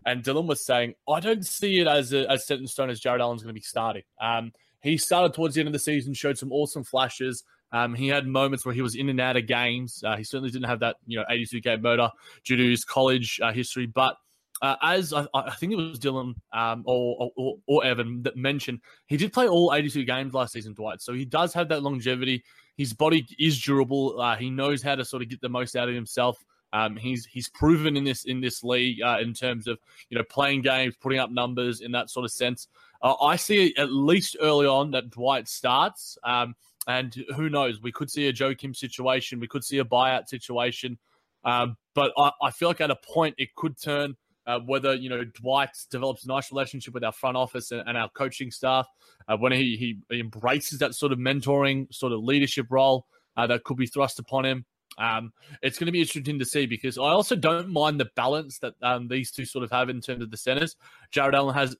and 0.06 0.24
Dylan 0.24 0.48
was 0.48 0.66
saying, 0.66 0.94
I 1.08 1.20
don't 1.20 1.46
see 1.46 1.80
it 1.80 1.88
as 1.88 2.14
a, 2.14 2.30
as 2.30 2.46
set 2.46 2.60
in 2.60 2.68
stone 2.68 2.90
as 2.90 3.00
Jarrett 3.00 3.22
Allen's 3.22 3.42
going 3.44 3.54
to 3.54 3.60
be 3.60 3.64
starting. 3.64 4.04
Um, 4.22 4.52
he 4.82 4.98
started 4.98 5.34
towards 5.34 5.56
the 5.56 5.62
end 5.62 5.68
of 5.68 5.74
the 5.74 5.80
season, 5.80 6.14
showed 6.14 6.38
some 6.38 6.52
awesome 6.52 6.84
flashes. 6.84 7.44
Um, 7.72 7.94
he 7.94 8.08
had 8.08 8.26
moments 8.26 8.66
where 8.66 8.74
he 8.74 8.82
was 8.82 8.96
in 8.96 9.10
and 9.10 9.20
out 9.20 9.38
of 9.38 9.46
games. 9.46 10.04
Uh, 10.06 10.16
he 10.16 10.24
certainly 10.24 10.52
didn't 10.52 10.70
have 10.70 10.80
that, 10.80 10.98
you 11.06 11.20
know, 11.20 11.26
82 11.30 11.62
game 11.62 11.82
motor 11.82 12.10
due 12.46 12.56
to 12.56 12.70
his 12.70 12.84
college 12.84 13.40
uh, 13.44 13.52
history. 13.52 13.86
But 13.86 14.16
uh, 14.62 14.76
as 14.82 15.14
I, 15.14 15.28
I, 15.34 15.52
think 15.52 15.74
it 15.74 15.76
was 15.76 16.00
Dylan 16.00 16.36
um, 16.54 16.84
or, 16.86 17.32
or, 17.38 17.56
or 17.68 17.86
Evan 17.86 18.24
that 18.24 18.36
mentioned, 18.36 18.80
he 19.08 19.18
did 19.18 19.34
play 19.34 19.48
all 19.48 19.74
82 19.74 20.04
games 20.04 20.34
last 20.34 20.54
season, 20.54 20.74
Dwight. 20.74 21.02
So 21.02 21.14
he 21.14 21.26
does 21.26 21.54
have 21.54 21.70
that 21.70 21.84
longevity. 21.84 22.44
His 22.80 22.94
body 22.94 23.28
is 23.38 23.60
durable. 23.60 24.22
Uh, 24.22 24.38
he 24.38 24.50
knows 24.50 24.82
how 24.82 24.96
to 24.96 25.04
sort 25.04 25.22
of 25.22 25.28
get 25.28 25.42
the 25.42 25.50
most 25.50 25.76
out 25.76 25.90
of 25.90 25.96
himself. 25.96 26.46
Um, 26.72 26.96
he's 26.96 27.26
he's 27.26 27.50
proven 27.50 27.98
in 27.98 28.06
this 28.06 28.24
in 28.24 28.40
this 28.40 28.64
league 28.64 29.02
uh, 29.02 29.18
in 29.22 29.34
terms 29.34 29.68
of 29.68 29.80
you 30.10 30.18
know 30.18 30.24
playing 30.24 30.62
games, 30.62 30.96
putting 31.02 31.20
up 31.20 31.30
numbers 31.30 31.82
in 31.82 31.92
that 31.92 32.10
sort 32.10 32.24
of 32.24 32.32
sense. 32.32 32.70
Uh, 33.02 33.16
I 33.22 33.36
see 33.36 33.76
at 33.78 33.92
least 33.92 34.38
early 34.40 34.66
on 34.66 34.92
that 34.92 35.10
Dwight 35.10 35.50
starts. 35.50 36.18
Um, 36.24 36.56
and 36.88 37.14
who 37.36 37.50
knows? 37.50 37.82
We 37.82 37.92
could 37.92 38.10
see 38.10 38.30
a 38.30 38.34
Joakim 38.34 38.74
situation. 38.74 39.42
We 39.42 39.48
could 39.50 39.66
see 39.66 39.80
a 39.80 39.84
buyout 39.84 40.30
situation. 40.30 40.98
Um, 41.44 41.76
but 41.94 42.14
I, 42.18 42.32
I, 42.42 42.52
feel 42.52 42.70
like 42.70 42.80
at 42.80 42.92
a 42.92 42.96
point 42.96 43.36
it 43.38 43.54
could 43.56 43.78
turn. 43.78 44.16
Uh, 44.48 44.60
whether 44.66 44.96
you 44.96 45.10
know 45.10 45.24
Dwight 45.24 45.70
develops 45.92 46.24
a 46.24 46.28
nice 46.28 46.52
relationship 46.52 46.94
with 46.94 47.04
our 47.04 47.12
front 47.12 47.38
office 47.38 47.72
and, 47.72 47.84
and 47.88 47.98
our 47.98 48.10
coaching 48.10 48.52
staff, 48.52 48.88
uh, 49.28 49.38
when 49.38 49.52
he, 49.52 49.98
he 50.10 50.20
embraces 50.20 50.80
that 50.80 50.96
sort 50.96 51.12
of 51.12 51.20
mentoring, 51.20 51.94
sort 51.94 52.14
of 52.14 52.24
leadership 52.24 52.68
role 52.70 53.06
uh, 53.38 53.46
that 53.48 53.64
could 53.64 53.78
be 53.78 53.86
thrust 53.86 54.20
upon 54.20 54.46
him. 54.46 54.66
Um, 54.98 55.32
it's 55.62 55.78
going 55.78 55.86
to 55.86 55.92
be 55.92 56.02
interesting 56.02 56.40
to 56.40 56.46
see 56.46 56.66
because 56.66 56.98
I 56.98 57.10
also 57.10 57.36
don't 57.36 57.70
mind 57.70 58.00
the 58.00 58.10
balance 58.16 58.60
that 58.60 58.74
um, 58.82 59.08
these 59.08 59.32
two 59.32 59.46
sort 59.46 59.64
of 59.64 59.72
have 59.72 59.90
in 59.90 60.02
terms 60.02 60.24
of 60.24 60.32
the 60.32 60.38
centers. 60.38 60.76
Jarrett 61.12 61.36
Allen 61.36 61.56
has 61.56 61.76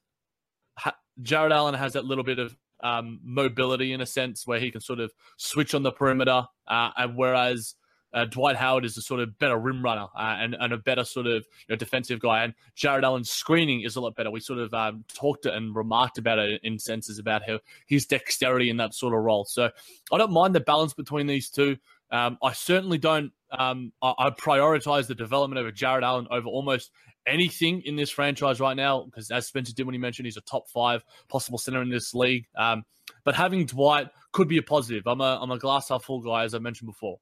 ha- 0.78 0.96
Jarrett 1.22 1.52
Allen 1.52 1.74
has 1.74 1.92
that 1.94 2.04
little 2.04 2.24
bit 2.24 2.38
of 2.38 2.56
um, 2.82 3.20
mobility 3.22 3.92
in 3.92 4.00
a 4.00 4.06
sense 4.06 4.46
where 4.46 4.58
he 4.58 4.70
can 4.70 4.80
sort 4.80 5.00
of 5.00 5.12
switch 5.36 5.74
on 5.74 5.82
the 5.82 5.92
perimeter, 5.92 6.44
uh, 6.66 6.90
and 6.96 7.16
whereas 7.16 7.74
uh, 8.12 8.24
Dwight 8.24 8.56
Howard 8.56 8.84
is 8.84 8.96
a 8.96 9.02
sort 9.02 9.20
of 9.20 9.38
better 9.38 9.58
rim 9.58 9.82
runner 9.82 10.06
uh, 10.16 10.36
and, 10.38 10.56
and 10.58 10.72
a 10.72 10.78
better 10.78 11.04
sort 11.04 11.26
of 11.26 11.44
you 11.68 11.70
know, 11.70 11.76
defensive 11.76 12.20
guy. 12.20 12.44
And 12.44 12.54
Jarrett 12.74 13.04
Allen's 13.04 13.30
screening 13.30 13.82
is 13.82 13.96
a 13.96 14.00
lot 14.00 14.16
better. 14.16 14.30
We 14.30 14.40
sort 14.40 14.58
of 14.58 14.74
um, 14.74 15.04
talked 15.14 15.46
and 15.46 15.74
remarked 15.74 16.18
about 16.18 16.38
it 16.38 16.60
in 16.62 16.78
senses 16.78 17.18
about 17.18 17.42
how 17.46 17.60
his 17.86 18.06
dexterity 18.06 18.70
in 18.70 18.76
that 18.78 18.94
sort 18.94 19.14
of 19.14 19.20
role. 19.20 19.44
So 19.44 19.70
I 20.12 20.18
don't 20.18 20.32
mind 20.32 20.54
the 20.54 20.60
balance 20.60 20.94
between 20.94 21.26
these 21.26 21.48
two. 21.48 21.76
Um, 22.10 22.38
I 22.42 22.52
certainly 22.52 22.98
don't. 22.98 23.32
Um, 23.56 23.92
I, 24.02 24.14
I, 24.18 24.30
prioritize 24.30 25.06
the 25.06 25.14
development 25.14 25.60
of 25.60 25.66
a 25.66 25.72
Jarrett 25.72 26.04
Allen 26.04 26.26
over 26.30 26.48
almost 26.48 26.90
anything 27.26 27.82
in 27.82 27.96
this 27.96 28.10
franchise 28.10 28.60
right 28.60 28.76
now 28.76 29.04
because, 29.04 29.30
as 29.30 29.46
Spencer 29.46 29.72
did 29.72 29.86
when 29.86 29.92
he 29.92 29.98
mentioned, 29.98 30.26
he's 30.26 30.36
a 30.36 30.42
top 30.42 30.68
five 30.68 31.04
possible 31.28 31.58
center 31.58 31.82
in 31.82 31.88
this 31.88 32.14
league. 32.14 32.46
Um, 32.56 32.84
but 33.24 33.34
having 33.34 33.66
Dwight 33.66 34.08
could 34.32 34.48
be 34.48 34.58
a 34.58 34.62
positive. 34.62 35.06
I'm 35.06 35.20
a 35.20 35.38
I'm 35.40 35.50
a 35.50 35.58
glass 35.58 35.88
half 35.88 36.04
full 36.04 36.20
guy, 36.20 36.44
as 36.44 36.54
I 36.54 36.58
mentioned 36.58 36.88
before. 36.88 37.18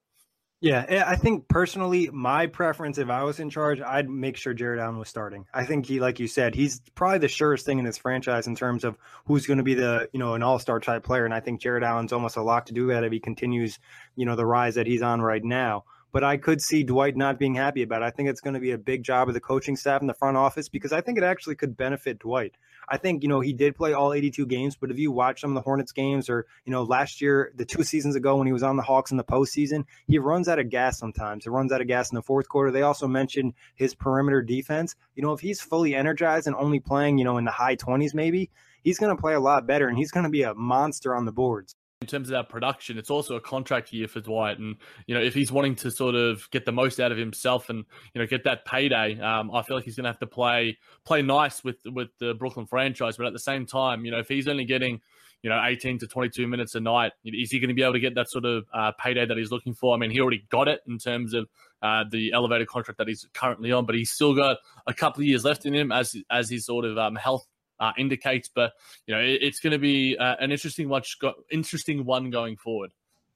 Yeah, 0.60 0.84
eh, 0.88 1.04
I 1.06 1.14
think 1.14 1.46
personally, 1.46 2.10
my 2.12 2.48
preference 2.48 2.98
if 2.98 3.10
I 3.10 3.22
was 3.22 3.38
in 3.38 3.48
charge, 3.48 3.80
I'd 3.80 4.10
make 4.10 4.36
sure 4.36 4.52
Jarrett 4.54 4.80
Allen 4.80 4.98
was 4.98 5.08
starting. 5.08 5.46
I 5.54 5.64
think 5.64 5.86
he, 5.86 6.00
like 6.00 6.18
you 6.18 6.26
said, 6.26 6.56
he's 6.56 6.80
probably 6.96 7.18
the 7.18 7.28
surest 7.28 7.64
thing 7.64 7.78
in 7.78 7.84
this 7.84 7.98
franchise 7.98 8.48
in 8.48 8.56
terms 8.56 8.82
of 8.82 8.96
who's 9.26 9.46
going 9.46 9.58
to 9.58 9.64
be 9.64 9.74
the, 9.74 10.08
you 10.12 10.18
know, 10.18 10.34
an 10.34 10.42
all 10.42 10.58
star 10.58 10.80
type 10.80 11.04
player. 11.04 11.24
And 11.24 11.32
I 11.32 11.38
think 11.38 11.60
Jarrett 11.60 11.84
Allen's 11.84 12.12
almost 12.12 12.36
a 12.36 12.42
lock 12.42 12.66
to 12.66 12.74
do 12.74 12.88
that 12.88 13.04
if 13.04 13.12
he 13.12 13.20
continues, 13.20 13.78
you 14.16 14.26
know, 14.26 14.34
the 14.34 14.46
rise 14.46 14.74
that 14.74 14.88
he's 14.88 15.02
on 15.02 15.20
right 15.20 15.44
now 15.44 15.84
but 16.12 16.24
I 16.24 16.36
could 16.36 16.60
see 16.60 16.82
Dwight 16.82 17.16
not 17.16 17.38
being 17.38 17.54
happy 17.54 17.82
about 17.82 18.02
it. 18.02 18.06
I 18.06 18.10
think 18.10 18.28
it's 18.28 18.40
going 18.40 18.54
to 18.54 18.60
be 18.60 18.70
a 18.70 18.78
big 18.78 19.02
job 19.02 19.28
of 19.28 19.34
the 19.34 19.40
coaching 19.40 19.76
staff 19.76 20.00
in 20.00 20.06
the 20.06 20.14
front 20.14 20.36
office 20.36 20.68
because 20.68 20.92
I 20.92 21.00
think 21.00 21.18
it 21.18 21.24
actually 21.24 21.56
could 21.56 21.76
benefit 21.76 22.18
Dwight. 22.18 22.54
I 22.88 22.96
think, 22.96 23.22
you 23.22 23.28
know, 23.28 23.40
he 23.40 23.52
did 23.52 23.76
play 23.76 23.92
all 23.92 24.14
82 24.14 24.46
games, 24.46 24.76
but 24.76 24.90
if 24.90 24.98
you 24.98 25.12
watch 25.12 25.42
some 25.42 25.50
of 25.50 25.54
the 25.54 25.60
Hornets 25.60 25.92
games 25.92 26.30
or, 26.30 26.46
you 26.64 26.72
know, 26.72 26.84
last 26.84 27.20
year, 27.20 27.52
the 27.54 27.66
two 27.66 27.82
seasons 27.82 28.16
ago 28.16 28.36
when 28.36 28.46
he 28.46 28.52
was 28.52 28.62
on 28.62 28.76
the 28.76 28.82
Hawks 28.82 29.10
in 29.10 29.18
the 29.18 29.24
postseason, 29.24 29.84
he 30.06 30.18
runs 30.18 30.48
out 30.48 30.58
of 30.58 30.70
gas 30.70 30.98
sometimes. 30.98 31.44
He 31.44 31.50
runs 31.50 31.70
out 31.70 31.82
of 31.82 31.86
gas 31.86 32.10
in 32.10 32.14
the 32.16 32.22
fourth 32.22 32.48
quarter. 32.48 32.70
They 32.70 32.82
also 32.82 33.06
mentioned 33.06 33.52
his 33.74 33.94
perimeter 33.94 34.40
defense. 34.40 34.94
You 35.14 35.22
know, 35.22 35.32
if 35.32 35.40
he's 35.40 35.60
fully 35.60 35.94
energized 35.94 36.46
and 36.46 36.56
only 36.56 36.80
playing, 36.80 37.18
you 37.18 37.24
know, 37.24 37.36
in 37.36 37.44
the 37.44 37.50
high 37.50 37.76
20s 37.76 38.14
maybe, 38.14 38.50
he's 38.82 38.98
going 38.98 39.14
to 39.14 39.20
play 39.20 39.34
a 39.34 39.40
lot 39.40 39.66
better 39.66 39.88
and 39.88 39.98
he's 39.98 40.10
going 40.10 40.24
to 40.24 40.30
be 40.30 40.42
a 40.42 40.54
monster 40.54 41.14
on 41.14 41.26
the 41.26 41.32
boards 41.32 41.76
in 42.00 42.06
terms 42.06 42.28
of 42.28 42.32
that 42.32 42.48
production, 42.48 42.96
it's 42.96 43.10
also 43.10 43.34
a 43.34 43.40
contract 43.40 43.92
year 43.92 44.06
for 44.06 44.20
Dwight. 44.20 44.58
And, 44.58 44.76
you 45.06 45.16
know, 45.16 45.20
if 45.20 45.34
he's 45.34 45.50
wanting 45.50 45.74
to 45.76 45.90
sort 45.90 46.14
of 46.14 46.48
get 46.52 46.64
the 46.64 46.70
most 46.70 47.00
out 47.00 47.10
of 47.10 47.18
himself 47.18 47.70
and, 47.70 47.84
you 48.14 48.20
know, 48.20 48.26
get 48.26 48.44
that 48.44 48.64
payday, 48.64 49.20
um, 49.20 49.50
I 49.52 49.62
feel 49.62 49.76
like 49.76 49.84
he's 49.84 49.96
going 49.96 50.04
to 50.04 50.10
have 50.10 50.20
to 50.20 50.26
play 50.26 50.78
play 51.04 51.22
nice 51.22 51.64
with 51.64 51.78
with 51.86 52.08
the 52.20 52.34
Brooklyn 52.34 52.66
franchise. 52.66 53.16
But 53.16 53.26
at 53.26 53.32
the 53.32 53.40
same 53.40 53.66
time, 53.66 54.04
you 54.04 54.12
know, 54.12 54.20
if 54.20 54.28
he's 54.28 54.46
only 54.46 54.64
getting, 54.64 55.00
you 55.42 55.50
know, 55.50 55.60
18 55.64 55.98
to 55.98 56.06
22 56.06 56.46
minutes 56.46 56.76
a 56.76 56.80
night, 56.80 57.12
is 57.24 57.50
he 57.50 57.58
going 57.58 57.68
to 57.68 57.74
be 57.74 57.82
able 57.82 57.94
to 57.94 58.00
get 58.00 58.14
that 58.14 58.30
sort 58.30 58.44
of 58.44 58.64
uh, 58.72 58.92
payday 58.92 59.26
that 59.26 59.36
he's 59.36 59.50
looking 59.50 59.74
for? 59.74 59.92
I 59.92 59.98
mean, 59.98 60.12
he 60.12 60.20
already 60.20 60.46
got 60.50 60.68
it 60.68 60.82
in 60.86 60.98
terms 60.98 61.34
of 61.34 61.48
uh, 61.82 62.04
the 62.08 62.32
elevated 62.32 62.68
contract 62.68 62.98
that 62.98 63.08
he's 63.08 63.26
currently 63.34 63.72
on, 63.72 63.86
but 63.86 63.96
he's 63.96 64.10
still 64.10 64.36
got 64.36 64.58
a 64.86 64.94
couple 64.94 65.22
of 65.22 65.26
years 65.26 65.44
left 65.44 65.66
in 65.66 65.74
him 65.74 65.90
as 65.90 66.14
as 66.30 66.48
his 66.48 66.64
sort 66.64 66.84
of 66.84 66.96
um, 66.96 67.16
health 67.16 67.44
uh, 67.80 67.92
indicates. 67.96 68.48
But 68.48 68.72
you 69.06 69.14
know, 69.14 69.20
it, 69.20 69.38
it's 69.42 69.60
going 69.60 69.72
to 69.72 69.78
be 69.78 70.16
uh, 70.16 70.36
an 70.40 70.52
interesting 70.52 70.88
watch, 70.88 71.16
interesting 71.50 72.04
one 72.04 72.30
going 72.30 72.56
forward. 72.56 72.90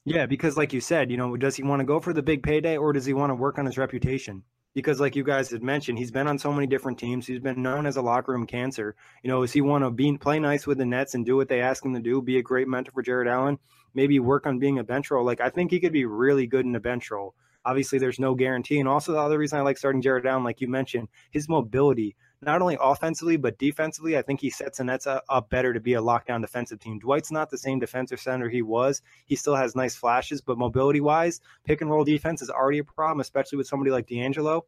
Yeah, 0.04 0.26
because 0.26 0.56
like 0.56 0.72
you 0.72 0.80
said, 0.80 1.10
you 1.10 1.16
know, 1.16 1.36
does 1.36 1.56
he 1.56 1.62
want 1.62 1.80
to 1.80 1.84
go 1.84 2.00
for 2.00 2.12
the 2.12 2.22
big 2.22 2.42
payday 2.42 2.76
or 2.76 2.92
does 2.92 3.06
he 3.06 3.12
want 3.12 3.30
to 3.30 3.36
work 3.36 3.58
on 3.58 3.66
his 3.66 3.78
reputation? 3.78 4.42
Because 4.74 5.00
like 5.00 5.14
you 5.14 5.22
guys 5.22 5.50
had 5.50 5.62
mentioned, 5.62 5.98
he's 5.98 6.10
been 6.10 6.26
on 6.26 6.38
so 6.38 6.52
many 6.52 6.66
different 6.66 6.98
teams. 6.98 7.26
He's 7.26 7.38
been 7.38 7.62
known 7.62 7.86
as 7.86 7.96
a 7.96 8.02
locker 8.02 8.32
room 8.32 8.46
cancer. 8.46 8.96
You 9.22 9.28
know, 9.30 9.42
does 9.42 9.52
he 9.52 9.60
want 9.60 9.84
to 9.84 9.90
be 9.90 10.16
play 10.16 10.40
nice 10.40 10.66
with 10.66 10.78
the 10.78 10.86
Nets 10.86 11.14
and 11.14 11.24
do 11.24 11.36
what 11.36 11.48
they 11.48 11.60
ask 11.60 11.84
him 11.84 11.94
to 11.94 12.00
do? 12.00 12.20
Be 12.22 12.38
a 12.38 12.42
great 12.42 12.68
mentor 12.68 12.90
for 12.90 13.02
Jarrett 13.02 13.28
Allen. 13.28 13.58
Maybe 13.94 14.18
work 14.18 14.46
on 14.46 14.58
being 14.58 14.78
a 14.78 14.84
bench 14.84 15.10
role. 15.10 15.24
Like 15.24 15.40
I 15.40 15.50
think 15.50 15.70
he 15.70 15.78
could 15.78 15.92
be 15.92 16.06
really 16.06 16.46
good 16.46 16.64
in 16.64 16.74
a 16.74 16.80
bench 16.80 17.10
role. 17.10 17.34
Obviously, 17.64 17.98
there's 18.00 18.18
no 18.18 18.34
guarantee. 18.34 18.80
And 18.80 18.88
also 18.88 19.12
the 19.12 19.18
other 19.18 19.38
reason 19.38 19.58
I 19.58 19.62
like 19.62 19.78
starting 19.78 20.02
Jarrett 20.02 20.26
Allen, 20.26 20.42
like 20.42 20.60
you 20.60 20.68
mentioned, 20.68 21.08
his 21.30 21.48
mobility 21.48 22.16
not 22.42 22.60
only 22.60 22.76
offensively 22.80 23.36
but 23.36 23.58
defensively. 23.58 24.18
I 24.18 24.22
think 24.22 24.40
he 24.40 24.50
sets 24.50 24.78
the 24.78 24.84
Nets 24.84 25.06
up 25.06 25.48
better 25.50 25.72
to 25.72 25.80
be 25.80 25.94
a 25.94 26.02
lockdown 26.02 26.40
defensive 26.40 26.80
team. 26.80 26.98
Dwight's 26.98 27.30
not 27.30 27.50
the 27.50 27.58
same 27.58 27.78
defensive 27.78 28.20
center 28.20 28.48
he 28.48 28.62
was. 28.62 29.00
He 29.26 29.36
still 29.36 29.56
has 29.56 29.76
nice 29.76 29.94
flashes, 29.94 30.40
but 30.40 30.58
mobility 30.58 31.00
wise, 31.00 31.40
pick 31.64 31.80
and 31.80 31.90
roll 31.90 32.04
defense 32.04 32.42
is 32.42 32.50
already 32.50 32.78
a 32.78 32.84
problem, 32.84 33.20
especially 33.20 33.58
with 33.58 33.68
somebody 33.68 33.90
like 33.90 34.08
D'Angelo. 34.08 34.66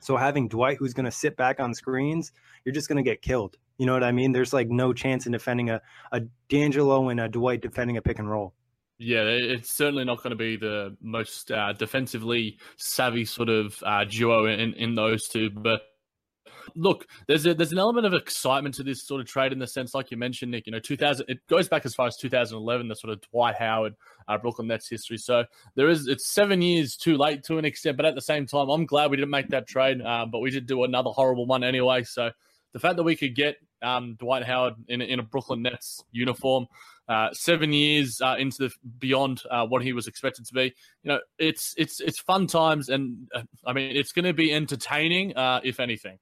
So 0.00 0.16
having 0.16 0.48
Dwight 0.48 0.76
who's 0.78 0.94
going 0.94 1.06
to 1.06 1.10
sit 1.10 1.36
back 1.36 1.60
on 1.60 1.74
screens, 1.74 2.32
you're 2.64 2.74
just 2.74 2.88
going 2.88 3.02
to 3.02 3.08
get 3.08 3.22
killed. 3.22 3.56
You 3.78 3.86
know 3.86 3.92
what 3.92 4.04
I 4.04 4.12
mean? 4.12 4.32
There's 4.32 4.52
like 4.52 4.68
no 4.68 4.92
chance 4.92 5.26
in 5.26 5.32
defending 5.32 5.70
a, 5.70 5.80
a 6.12 6.20
D'Angelo 6.48 7.08
and 7.08 7.20
a 7.20 7.28
Dwight 7.28 7.62
defending 7.62 7.96
a 7.96 8.02
pick 8.02 8.18
and 8.18 8.30
roll. 8.30 8.54
Yeah, 8.98 9.24
it's 9.24 9.76
certainly 9.76 10.04
not 10.04 10.22
going 10.22 10.30
to 10.30 10.36
be 10.36 10.56
the 10.56 10.96
most 11.02 11.50
uh, 11.50 11.74
defensively 11.74 12.58
savvy 12.78 13.26
sort 13.26 13.50
of 13.50 13.82
uh, 13.82 14.04
duo 14.04 14.46
in, 14.46 14.72
in 14.72 14.94
those 14.94 15.28
two, 15.28 15.50
but 15.50 15.82
look, 16.74 17.06
there's 17.26 17.46
a, 17.46 17.54
there's 17.54 17.72
an 17.72 17.78
element 17.78 18.06
of 18.06 18.14
excitement 18.14 18.74
to 18.76 18.82
this 18.82 19.02
sort 19.02 19.20
of 19.20 19.26
trade 19.26 19.52
in 19.52 19.58
the 19.58 19.66
sense, 19.66 19.94
like 19.94 20.10
you 20.10 20.16
mentioned, 20.16 20.50
Nick. 20.50 20.66
You 20.66 20.72
know, 20.72 20.78
2000 20.78 21.26
it 21.28 21.46
goes 21.46 21.68
back 21.68 21.86
as 21.86 21.94
far 21.94 22.06
as 22.06 22.16
2011, 22.16 22.88
the 22.88 22.96
sort 22.96 23.12
of 23.12 23.20
Dwight 23.30 23.56
Howard, 23.56 23.94
uh, 24.28 24.38
Brooklyn 24.38 24.68
Nets 24.68 24.88
history. 24.88 25.18
So 25.18 25.44
there 25.74 25.88
is 25.88 26.08
it's 26.08 26.26
seven 26.26 26.62
years 26.62 26.96
too 26.96 27.16
late 27.16 27.44
to 27.44 27.58
an 27.58 27.64
extent, 27.64 27.96
but 27.96 28.06
at 28.06 28.14
the 28.14 28.20
same 28.20 28.46
time, 28.46 28.68
I'm 28.68 28.86
glad 28.86 29.10
we 29.10 29.16
didn't 29.16 29.30
make 29.30 29.48
that 29.48 29.66
trade. 29.66 30.00
Uh, 30.00 30.26
but 30.26 30.40
we 30.40 30.50
did 30.50 30.66
do 30.66 30.84
another 30.84 31.10
horrible 31.10 31.46
one 31.46 31.64
anyway. 31.64 32.02
So 32.02 32.30
the 32.72 32.80
fact 32.80 32.96
that 32.96 33.04
we 33.04 33.16
could 33.16 33.34
get 33.34 33.56
um, 33.82 34.14
Dwight 34.14 34.44
Howard 34.44 34.74
in, 34.88 35.00
in 35.00 35.18
a 35.18 35.22
Brooklyn 35.22 35.62
Nets 35.62 36.02
uniform. 36.12 36.66
Uh, 37.08 37.32
seven 37.32 37.72
years 37.72 38.20
uh, 38.20 38.34
into 38.36 38.58
the 38.58 38.72
beyond 38.98 39.40
uh, 39.48 39.64
what 39.64 39.80
he 39.80 39.92
was 39.92 40.08
expected 40.08 40.44
to 40.44 40.52
be. 40.52 40.74
You 41.04 41.12
know, 41.12 41.20
it's 41.38 41.72
it's 41.78 42.00
it's 42.00 42.18
fun 42.18 42.48
times, 42.48 42.88
and 42.88 43.28
uh, 43.32 43.42
I 43.64 43.74
mean, 43.74 43.96
it's 43.96 44.10
going 44.10 44.24
to 44.24 44.32
be 44.32 44.52
entertaining, 44.52 45.36
uh, 45.36 45.60
if 45.62 45.78
anything. 45.78 46.18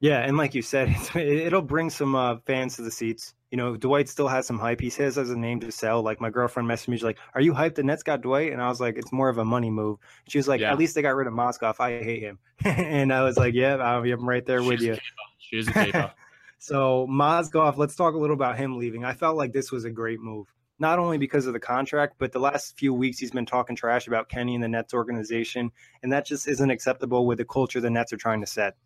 Yeah, 0.00 0.20
and 0.20 0.36
like 0.36 0.54
you 0.54 0.62
said, 0.62 0.94
it'll 1.16 1.62
bring 1.62 1.90
some 1.90 2.14
uh, 2.14 2.36
fans 2.46 2.76
to 2.76 2.82
the 2.82 2.90
seats. 2.90 3.34
You 3.50 3.56
know, 3.56 3.76
Dwight 3.76 4.08
still 4.08 4.28
has 4.28 4.46
some 4.46 4.58
hype. 4.58 4.80
He 4.80 4.90
says 4.90 5.16
as 5.16 5.30
a 5.30 5.36
name 5.36 5.58
to 5.60 5.72
sell. 5.72 6.02
Like 6.02 6.20
my 6.20 6.30
girlfriend 6.30 6.68
messaged 6.68 6.88
me, 6.88 6.96
she's 6.96 7.04
like, 7.04 7.18
"Are 7.34 7.40
you 7.40 7.52
hyped? 7.52 7.76
The 7.76 7.82
Nets 7.82 8.02
got 8.02 8.20
Dwight," 8.20 8.52
and 8.52 8.60
I 8.60 8.68
was 8.68 8.80
like, 8.80 8.96
"It's 8.96 9.10
more 9.10 9.28
of 9.28 9.38
a 9.38 9.44
money 9.44 9.70
move." 9.70 9.98
She 10.28 10.38
was 10.38 10.46
like, 10.46 10.60
yeah. 10.60 10.70
"At 10.70 10.78
least 10.78 10.94
they 10.94 11.02
got 11.02 11.16
rid 11.16 11.26
of 11.26 11.32
Mozgov. 11.32 11.80
I 11.80 12.02
hate 12.02 12.22
him," 12.22 12.38
and 12.64 13.12
I 13.12 13.22
was 13.22 13.36
like, 13.36 13.54
"Yeah, 13.54 13.76
I'm 13.76 14.28
right 14.28 14.44
there 14.44 14.60
She's 14.60 14.68
with 14.68 14.80
you." 14.80 14.96
She's 15.38 15.68
a 15.68 15.72
keeper. 15.72 16.12
so 16.58 17.06
Mozgov, 17.10 17.78
let's 17.78 17.96
talk 17.96 18.14
a 18.14 18.18
little 18.18 18.34
about 18.34 18.58
him 18.58 18.76
leaving. 18.76 19.04
I 19.04 19.14
felt 19.14 19.36
like 19.36 19.52
this 19.52 19.72
was 19.72 19.84
a 19.84 19.90
great 19.90 20.20
move 20.20 20.46
not 20.80 21.00
only 21.00 21.18
because 21.18 21.46
of 21.46 21.52
the 21.52 21.58
contract, 21.58 22.14
but 22.18 22.30
the 22.30 22.38
last 22.38 22.78
few 22.78 22.94
weeks 22.94 23.18
he's 23.18 23.32
been 23.32 23.44
talking 23.44 23.74
trash 23.74 24.06
about 24.06 24.28
Kenny 24.28 24.54
and 24.54 24.62
the 24.62 24.68
Nets 24.68 24.94
organization, 24.94 25.72
and 26.04 26.12
that 26.12 26.24
just 26.24 26.46
isn't 26.46 26.70
acceptable 26.70 27.26
with 27.26 27.38
the 27.38 27.44
culture 27.44 27.80
the 27.80 27.90
Nets 27.90 28.12
are 28.12 28.16
trying 28.16 28.40
to 28.40 28.46
set. 28.46 28.76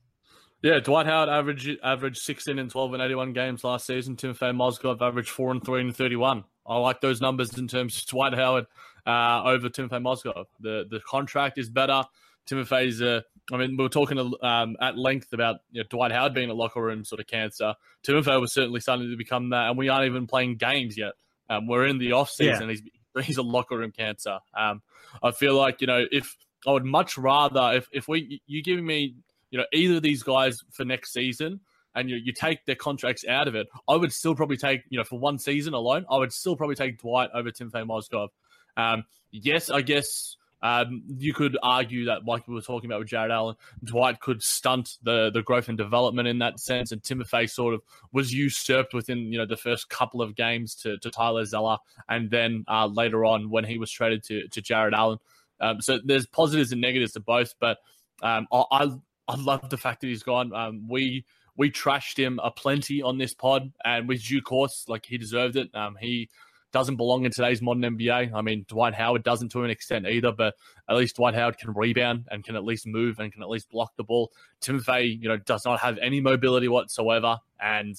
Yeah, 0.63 0.79
Dwight 0.79 1.07
Howard 1.07 1.29
averaged 1.29 1.79
averaged 1.83 2.19
16 2.19 2.59
and 2.59 2.71
12 2.71 2.95
in 2.95 3.01
81 3.01 3.33
games 3.33 3.65
last 3.65 3.87
season. 3.87 4.17
Timofey 4.17 4.55
Mozgov 4.55 5.03
averaged 5.03 5.31
4 5.31 5.51
and 5.51 5.65
3 5.65 5.81
in 5.81 5.93
31. 5.93 6.45
I 6.65 6.77
like 6.77 7.01
those 7.01 7.21
numbers 7.21 7.59
in 7.59 7.67
terms 7.67 7.99
of 7.99 8.07
Dwight 8.07 8.35
Howard 8.35 8.67
uh, 9.05 9.43
over 9.45 9.69
Timofey 9.69 10.01
Mozgov. 10.01 10.47
The 10.61 10.87
the 10.89 11.01
contract 11.01 11.59
is 11.59 11.69
better. 11.69 12.05
Timofey's 12.49 13.01
a 13.01 13.25
I 13.53 13.57
mean, 13.57 13.77
we 13.77 13.83
were 13.83 13.89
talking 13.89 14.19
um, 14.43 14.77
at 14.81 14.97
length 14.97 15.33
about 15.33 15.57
you 15.73 15.83
know, 15.83 15.87
Dwight 15.91 16.13
Howard 16.13 16.33
being 16.33 16.51
a 16.51 16.55
locker 16.55 16.81
room 16.81 17.05
sort 17.05 17.21
of 17.21 17.27
cancer. 17.27 17.75
Timofey 18.05 18.41
was 18.41 18.53
certainly 18.53 18.79
starting 18.79 19.11
to 19.11 19.17
become 19.17 19.51
that, 19.51 19.69
and 19.69 19.77
we 19.77 19.89
aren't 19.89 20.07
even 20.07 20.29
playing 20.29 20.57
games 20.57 20.97
yet. 20.97 21.15
Um, 21.51 21.67
we're 21.67 21.87
in 21.87 21.99
the 21.99 22.13
off 22.13 22.31
season. 22.31 22.69
Yeah. 22.69 22.77
He's 23.17 23.27
he's 23.27 23.37
a 23.37 23.43
locker 23.43 23.77
room 23.77 23.91
cancer. 23.91 24.39
Um, 24.57 24.81
I 25.23 25.33
feel 25.33 25.57
like 25.57 25.81
you 25.81 25.89
know 25.89 26.07
if 26.13 26.37
I 26.67 26.71
would 26.71 26.85
much 26.85 27.19
rather 27.19 27.73
if 27.77 27.89
if 27.93 28.07
we 28.07 28.41
you 28.47 28.63
giving 28.63 28.87
me 28.87 29.17
you 29.53 29.59
know 29.59 29.65
either 29.73 29.97
of 29.97 30.03
these 30.03 30.25
guys 30.25 30.65
for 30.73 30.85
next 30.85 31.13
season 31.13 31.61
and 31.95 32.09
you, 32.09 32.17
you 32.17 32.33
take 32.33 32.65
their 32.65 32.75
contracts 32.75 33.25
out 33.29 33.49
of 33.49 33.55
it, 33.55 33.69
I 33.89 33.97
would 33.97 34.13
still 34.13 34.35
probably 34.35 34.57
take, 34.57 34.83
you 34.89 34.99
know, 34.99 35.05
for 35.05 35.19
one 35.19 35.39
season 35.39 35.75
alone, 35.75 36.07
I 36.11 36.17
would 36.17 36.33
still 36.33 36.57
probably 36.57 36.75
take 36.75 36.99
Dwight 36.99 37.31
over 37.35 37.51
Timofey 37.51 37.87
Mozgov. 37.87 38.29
Um, 38.77 39.05
yes, 39.31 39.69
I 39.69 39.83
guess 39.83 40.37
um, 40.63 41.03
you 41.19 41.35
could 41.35 41.59
argue 41.63 42.07
that, 42.07 42.25
like 42.25 42.47
we 42.47 42.55
were 42.55 42.63
talking 42.63 42.89
about 42.89 43.01
with 43.01 43.09
Jarrett 43.09 43.33
Allen, 43.33 43.57
Dwight 43.85 44.21
could 44.21 44.43
stunt 44.43 44.97
the 45.03 45.31
the 45.31 45.43
growth 45.43 45.69
and 45.69 45.77
development 45.77 46.29
in 46.29 46.39
that 46.39 46.61
sense, 46.61 46.93
and 46.93 47.03
Timofey 47.03 47.51
sort 47.51 47.75
of 47.75 47.83
was 48.13 48.33
usurped 48.33 48.95
within 48.95 49.19
you 49.33 49.39
know 49.39 49.47
the 49.47 49.57
first 49.57 49.89
couple 49.89 50.23
of 50.23 50.37
games 50.37 50.75
to, 50.77 50.99
to 50.99 51.11
Tyler 51.11 51.45
Zeller, 51.45 51.79
and 52.09 52.31
then 52.31 52.65
uh, 52.69 52.87
later 52.87 53.25
on 53.25 53.51
when 53.51 53.65
he 53.65 53.77
was 53.77 53.91
traded 53.91 54.23
to 54.25 54.47
to 54.49 54.63
Jarrett 54.63 54.95
Allen. 54.95 55.19
Um, 55.61 55.81
so 55.81 55.99
there's 56.03 56.27
positives 56.27 56.73
and 56.73 56.81
negatives 56.81 57.13
to 57.13 57.21
both, 57.21 57.55
but 57.61 57.79
um, 58.23 58.47
I, 58.53 58.65
I, 58.71 58.87
I 59.33 59.37
love 59.37 59.71
the 59.71 59.79
fact 59.79 60.01
that 60.03 60.09
he's 60.09 60.23
gone. 60.23 60.53
Um, 60.55 60.87
we 60.89 61.25
we 61.57 61.71
trashed 61.71 62.17
him 62.17 62.41
a 62.43 62.51
plenty 62.51 63.03
on 63.03 63.19
this 63.19 63.35
pod, 63.35 63.73
and 63.85 64.09
with 64.09 64.23
due 64.23 64.43
course, 64.43 64.85
like 64.89 65.07
he 65.07 65.19
deserved 65.19 65.57
it. 65.57 65.75
Um, 65.75 65.97
he 66.01 66.29
doesn't 66.73 66.97
belong 66.97 67.25
in 67.25 67.31
today's 67.31 67.61
modern 67.61 67.83
NBA. 67.83 68.33
I 68.35 68.41
mean, 68.41 68.65
Dwight 68.67 68.95
Howard 68.95 69.23
doesn't 69.23 69.51
to 69.51 69.63
an 69.63 69.71
extent 69.71 70.07
either, 70.07 70.33
but 70.33 70.55
at 70.89 70.97
least 70.97 71.17
Dwight 71.17 71.35
Howard 71.35 71.59
can 71.59 71.73
rebound 71.75 72.27
and 72.31 72.43
can 72.43 72.57
at 72.57 72.65
least 72.65 72.87
move 72.87 73.21
and 73.21 73.31
can 73.31 73.43
at 73.43 73.51
least 73.51 73.71
block 73.71 73.93
the 73.97 74.05
ball. 74.05 74.33
Timofey, 74.63 75.21
you 75.21 75.29
know, 75.29 75.37
does 75.37 75.67
not 75.67 75.81
have 75.81 75.99
any 75.99 76.21
mobility 76.21 76.69
whatsoever, 76.69 77.39
and 77.61 77.97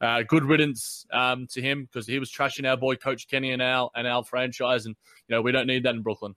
uh, 0.00 0.22
good 0.28 0.44
riddance 0.44 1.06
um, 1.12 1.46
to 1.52 1.62
him 1.62 1.84
because 1.84 2.06
he 2.06 2.18
was 2.18 2.30
trashing 2.30 2.68
our 2.68 2.76
boy 2.76 2.96
Coach 2.96 3.28
Kenny 3.28 3.52
and 3.52 3.62
our 3.62 3.90
and 3.94 4.06
our 4.06 4.24
franchise, 4.24 4.86
and 4.86 4.96
you 5.28 5.34
know 5.34 5.42
we 5.42 5.52
don't 5.52 5.66
need 5.66 5.84
that 5.84 5.94
in 5.94 6.02
Brooklyn. 6.02 6.34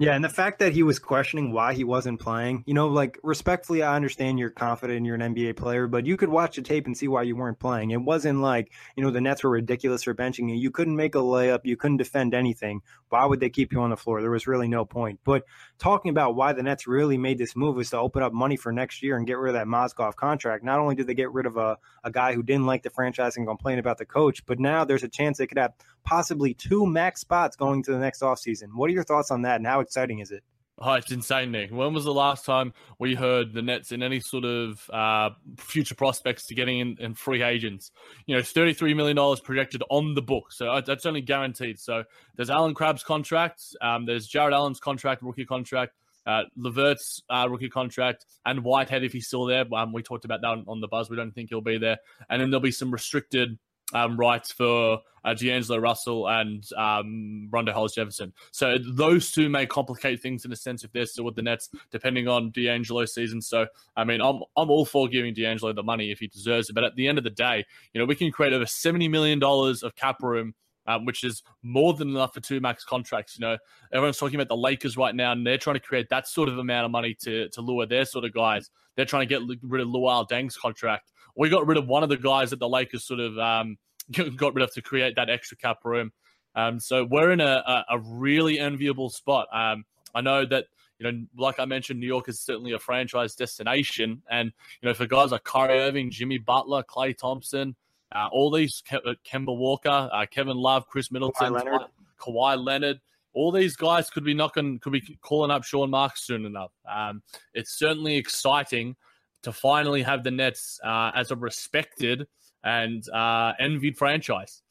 Yeah, 0.00 0.14
and 0.14 0.24
the 0.24 0.30
fact 0.30 0.60
that 0.60 0.72
he 0.72 0.82
was 0.82 0.98
questioning 0.98 1.52
why 1.52 1.74
he 1.74 1.84
wasn't 1.84 2.20
playing, 2.20 2.64
you 2.66 2.72
know, 2.72 2.88
like 2.88 3.18
respectfully, 3.22 3.82
I 3.82 3.96
understand 3.96 4.38
you're 4.38 4.48
confident 4.48 5.04
you're 5.04 5.14
an 5.14 5.34
NBA 5.34 5.56
player, 5.56 5.86
but 5.86 6.06
you 6.06 6.16
could 6.16 6.30
watch 6.30 6.56
the 6.56 6.62
tape 6.62 6.86
and 6.86 6.96
see 6.96 7.06
why 7.06 7.24
you 7.24 7.36
weren't 7.36 7.58
playing. 7.58 7.90
It 7.90 8.00
wasn't 8.00 8.40
like, 8.40 8.72
you 8.96 9.04
know, 9.04 9.10
the 9.10 9.20
Nets 9.20 9.44
were 9.44 9.50
ridiculous 9.50 10.04
for 10.04 10.14
benching 10.14 10.48
you. 10.48 10.56
You 10.56 10.70
couldn't 10.70 10.96
make 10.96 11.16
a 11.16 11.18
layup, 11.18 11.66
you 11.66 11.76
couldn't 11.76 11.98
defend 11.98 12.32
anything. 12.32 12.80
Why 13.10 13.26
would 13.26 13.40
they 13.40 13.50
keep 13.50 13.74
you 13.74 13.82
on 13.82 13.90
the 13.90 13.96
floor? 13.98 14.22
There 14.22 14.30
was 14.30 14.46
really 14.46 14.68
no 14.68 14.86
point. 14.86 15.20
But 15.22 15.44
talking 15.78 16.08
about 16.08 16.34
why 16.34 16.54
the 16.54 16.62
Nets 16.62 16.86
really 16.86 17.18
made 17.18 17.36
this 17.36 17.54
move 17.54 17.76
was 17.76 17.90
to 17.90 17.98
open 17.98 18.22
up 18.22 18.32
money 18.32 18.56
for 18.56 18.72
next 18.72 19.02
year 19.02 19.18
and 19.18 19.26
get 19.26 19.36
rid 19.36 19.54
of 19.54 19.60
that 19.60 19.66
Mozgov 19.66 20.16
contract. 20.16 20.64
Not 20.64 20.78
only 20.78 20.94
did 20.94 21.08
they 21.08 21.14
get 21.14 21.30
rid 21.30 21.44
of 21.44 21.58
a, 21.58 21.76
a 22.04 22.10
guy 22.10 22.32
who 22.32 22.42
didn't 22.42 22.64
like 22.64 22.84
the 22.84 22.90
franchise 22.90 23.36
and 23.36 23.46
complain 23.46 23.78
about 23.78 23.98
the 23.98 24.06
coach, 24.06 24.46
but 24.46 24.58
now 24.58 24.82
there's 24.82 25.02
a 25.02 25.08
chance 25.08 25.36
they 25.36 25.46
could 25.46 25.58
have 25.58 25.74
possibly 26.04 26.54
two 26.54 26.86
max 26.86 27.20
spots 27.20 27.56
going 27.56 27.82
to 27.82 27.92
the 27.92 27.98
next 27.98 28.22
offseason. 28.22 28.68
What 28.74 28.88
are 28.88 28.94
your 28.94 29.04
thoughts 29.04 29.30
on 29.30 29.42
that 29.42 29.56
and 29.56 29.66
how 29.66 29.80
exciting 29.90 30.20
is 30.20 30.30
it? 30.30 30.44
Oh, 30.78 30.94
it's 30.94 31.10
insane, 31.10 31.50
Nick. 31.50 31.72
When 31.72 31.92
was 31.92 32.04
the 32.04 32.14
last 32.14 32.46
time 32.46 32.72
we 33.00 33.16
heard 33.16 33.52
the 33.52 33.60
Nets 33.60 33.90
in 33.90 34.04
any 34.04 34.20
sort 34.20 34.44
of 34.44 34.88
uh, 34.90 35.30
future 35.58 35.96
prospects 35.96 36.46
to 36.46 36.54
getting 36.54 36.78
in, 36.78 36.96
in, 37.00 37.14
free 37.14 37.42
agents? 37.42 37.90
You 38.26 38.36
know, 38.36 38.40
$33 38.40 38.94
million 38.94 39.36
projected 39.42 39.82
on 39.90 40.14
the 40.14 40.22
book. 40.22 40.52
So 40.52 40.80
that's 40.80 41.06
only 41.06 41.22
guaranteed. 41.22 41.80
So 41.80 42.04
there's 42.36 42.50
Allen 42.50 42.72
Crabbe's 42.72 43.02
contract, 43.02 43.62
um, 43.82 44.06
there's 44.06 44.28
Jarrett 44.28 44.54
Allen's 44.54 44.78
contract, 44.78 45.22
rookie 45.22 45.44
contract, 45.44 45.92
uh, 46.24 46.44
LeVert's 46.56 47.20
uh, 47.28 47.48
rookie 47.50 47.68
contract, 47.68 48.24
and 48.46 48.62
Whitehead 48.62 49.02
if 49.02 49.12
he's 49.12 49.26
still 49.26 49.46
there. 49.46 49.66
Um, 49.74 49.92
we 49.92 50.02
talked 50.02 50.24
about 50.24 50.40
that 50.40 50.48
on, 50.48 50.64
on 50.68 50.80
the 50.80 50.88
buzz. 50.88 51.10
We 51.10 51.16
don't 51.16 51.32
think 51.32 51.50
he'll 51.50 51.60
be 51.60 51.78
there. 51.78 51.98
And 52.30 52.40
then 52.40 52.50
there'll 52.50 52.62
be 52.62 52.70
some 52.70 52.92
restricted 52.92 53.58
um, 53.92 54.16
rights 54.16 54.52
for 54.52 55.00
uh, 55.24 55.34
D'Angelo 55.34 55.78
Russell 55.78 56.28
and 56.28 56.64
um, 56.76 57.48
Rondae 57.50 57.72
Hollis 57.72 57.94
Jefferson. 57.94 58.32
So 58.52 58.76
those 58.78 59.30
two 59.30 59.48
may 59.48 59.66
complicate 59.66 60.22
things 60.22 60.44
in 60.44 60.52
a 60.52 60.56
sense 60.56 60.84
if 60.84 60.92
they're 60.92 61.06
still 61.06 61.24
with 61.24 61.36
the 61.36 61.42
Nets, 61.42 61.68
depending 61.90 62.28
on 62.28 62.50
D'Angelo's 62.50 63.14
season. 63.14 63.40
So 63.42 63.66
I 63.96 64.04
mean, 64.04 64.20
I'm 64.20 64.40
I'm 64.56 64.70
all 64.70 64.84
for 64.84 65.08
giving 65.08 65.34
D'Angelo 65.34 65.72
the 65.72 65.82
money 65.82 66.10
if 66.10 66.20
he 66.20 66.26
deserves 66.26 66.70
it, 66.70 66.74
but 66.74 66.84
at 66.84 66.96
the 66.96 67.08
end 67.08 67.18
of 67.18 67.24
the 67.24 67.30
day, 67.30 67.64
you 67.92 68.00
know, 68.00 68.06
we 68.06 68.14
can 68.14 68.30
create 68.30 68.52
over 68.52 68.66
seventy 68.66 69.08
million 69.08 69.38
dollars 69.38 69.82
of 69.82 69.94
cap 69.94 70.22
room. 70.22 70.54
Um, 70.90 71.04
which 71.04 71.24
is 71.24 71.42
more 71.62 71.94
than 71.94 72.08
enough 72.08 72.34
for 72.34 72.40
two 72.40 72.60
max 72.60 72.84
contracts. 72.84 73.38
You 73.38 73.46
know, 73.46 73.58
everyone's 73.92 74.18
talking 74.18 74.36
about 74.36 74.48
the 74.48 74.56
Lakers 74.56 74.96
right 74.96 75.14
now, 75.14 75.32
and 75.32 75.46
they're 75.46 75.58
trying 75.58 75.74
to 75.74 75.80
create 75.80 76.08
that 76.10 76.26
sort 76.26 76.48
of 76.48 76.58
amount 76.58 76.84
of 76.84 76.90
money 76.90 77.14
to 77.22 77.48
to 77.50 77.60
lure 77.60 77.86
their 77.86 78.04
sort 78.04 78.24
of 78.24 78.32
guys. 78.32 78.70
They're 78.96 79.04
trying 79.04 79.26
to 79.26 79.34
get 79.34 79.42
rid 79.62 79.82
of 79.82 79.88
Luol 79.88 80.26
Deng's 80.28 80.56
contract. 80.56 81.12
We 81.36 81.48
got 81.48 81.66
rid 81.66 81.78
of 81.78 81.86
one 81.86 82.02
of 82.02 82.08
the 82.08 82.16
guys 82.16 82.50
that 82.50 82.58
the 82.58 82.68
Lakers 82.68 83.04
sort 83.04 83.20
of 83.20 83.38
um, 83.38 83.76
got 84.36 84.54
rid 84.54 84.62
of 84.62 84.72
to 84.74 84.82
create 84.82 85.16
that 85.16 85.30
extra 85.30 85.56
cap 85.56 85.78
room. 85.84 86.12
Um, 86.54 86.80
so 86.80 87.04
we're 87.04 87.30
in 87.30 87.40
a, 87.40 87.62
a, 87.66 87.84
a 87.90 87.98
really 88.00 88.58
enviable 88.58 89.10
spot. 89.10 89.46
Um, 89.52 89.84
I 90.14 90.20
know 90.20 90.44
that 90.46 90.66
you 90.98 91.10
know, 91.10 91.24
like 91.36 91.58
I 91.58 91.64
mentioned, 91.64 92.00
New 92.00 92.06
York 92.06 92.28
is 92.28 92.40
certainly 92.40 92.72
a 92.72 92.78
franchise 92.78 93.34
destination, 93.34 94.22
and 94.30 94.52
you 94.82 94.88
know, 94.88 94.94
for 94.94 95.06
guys 95.06 95.30
like 95.32 95.44
Kyrie 95.44 95.78
Irving, 95.78 96.10
Jimmy 96.10 96.38
Butler, 96.38 96.82
Klay 96.82 97.16
Thompson, 97.16 97.74
uh, 98.14 98.28
all 98.32 98.50
these 98.50 98.82
Ke- 98.86 99.04
uh, 99.06 99.14
Kemba 99.24 99.56
Walker, 99.56 100.08
uh, 100.12 100.26
Kevin 100.30 100.56
Love, 100.56 100.86
Khris 100.88 101.10
Middleton, 101.10 101.52
Kawhi 101.52 101.64
Leonard. 101.64 101.82
Kawhi 102.20 102.64
Leonard, 102.64 103.00
all 103.32 103.52
these 103.52 103.76
guys 103.76 104.10
could 104.10 104.24
be 104.24 104.34
knocking, 104.34 104.78
could 104.80 104.92
be 104.92 105.18
calling 105.22 105.50
up 105.50 105.64
Sean 105.64 105.90
Marks 105.90 106.22
soon 106.26 106.44
enough. 106.44 106.72
Um, 106.90 107.22
it's 107.54 107.78
certainly 107.78 108.16
exciting 108.16 108.96
to 109.42 109.52
finally 109.52 110.02
have 110.02 110.24
the 110.24 110.30
Nets 110.30 110.78
uh, 110.84 111.12
as 111.14 111.30
a 111.30 111.36
respected 111.36 112.26
and 112.64 113.08
uh, 113.10 113.52
envied 113.58 113.96
franchise. 113.96 114.62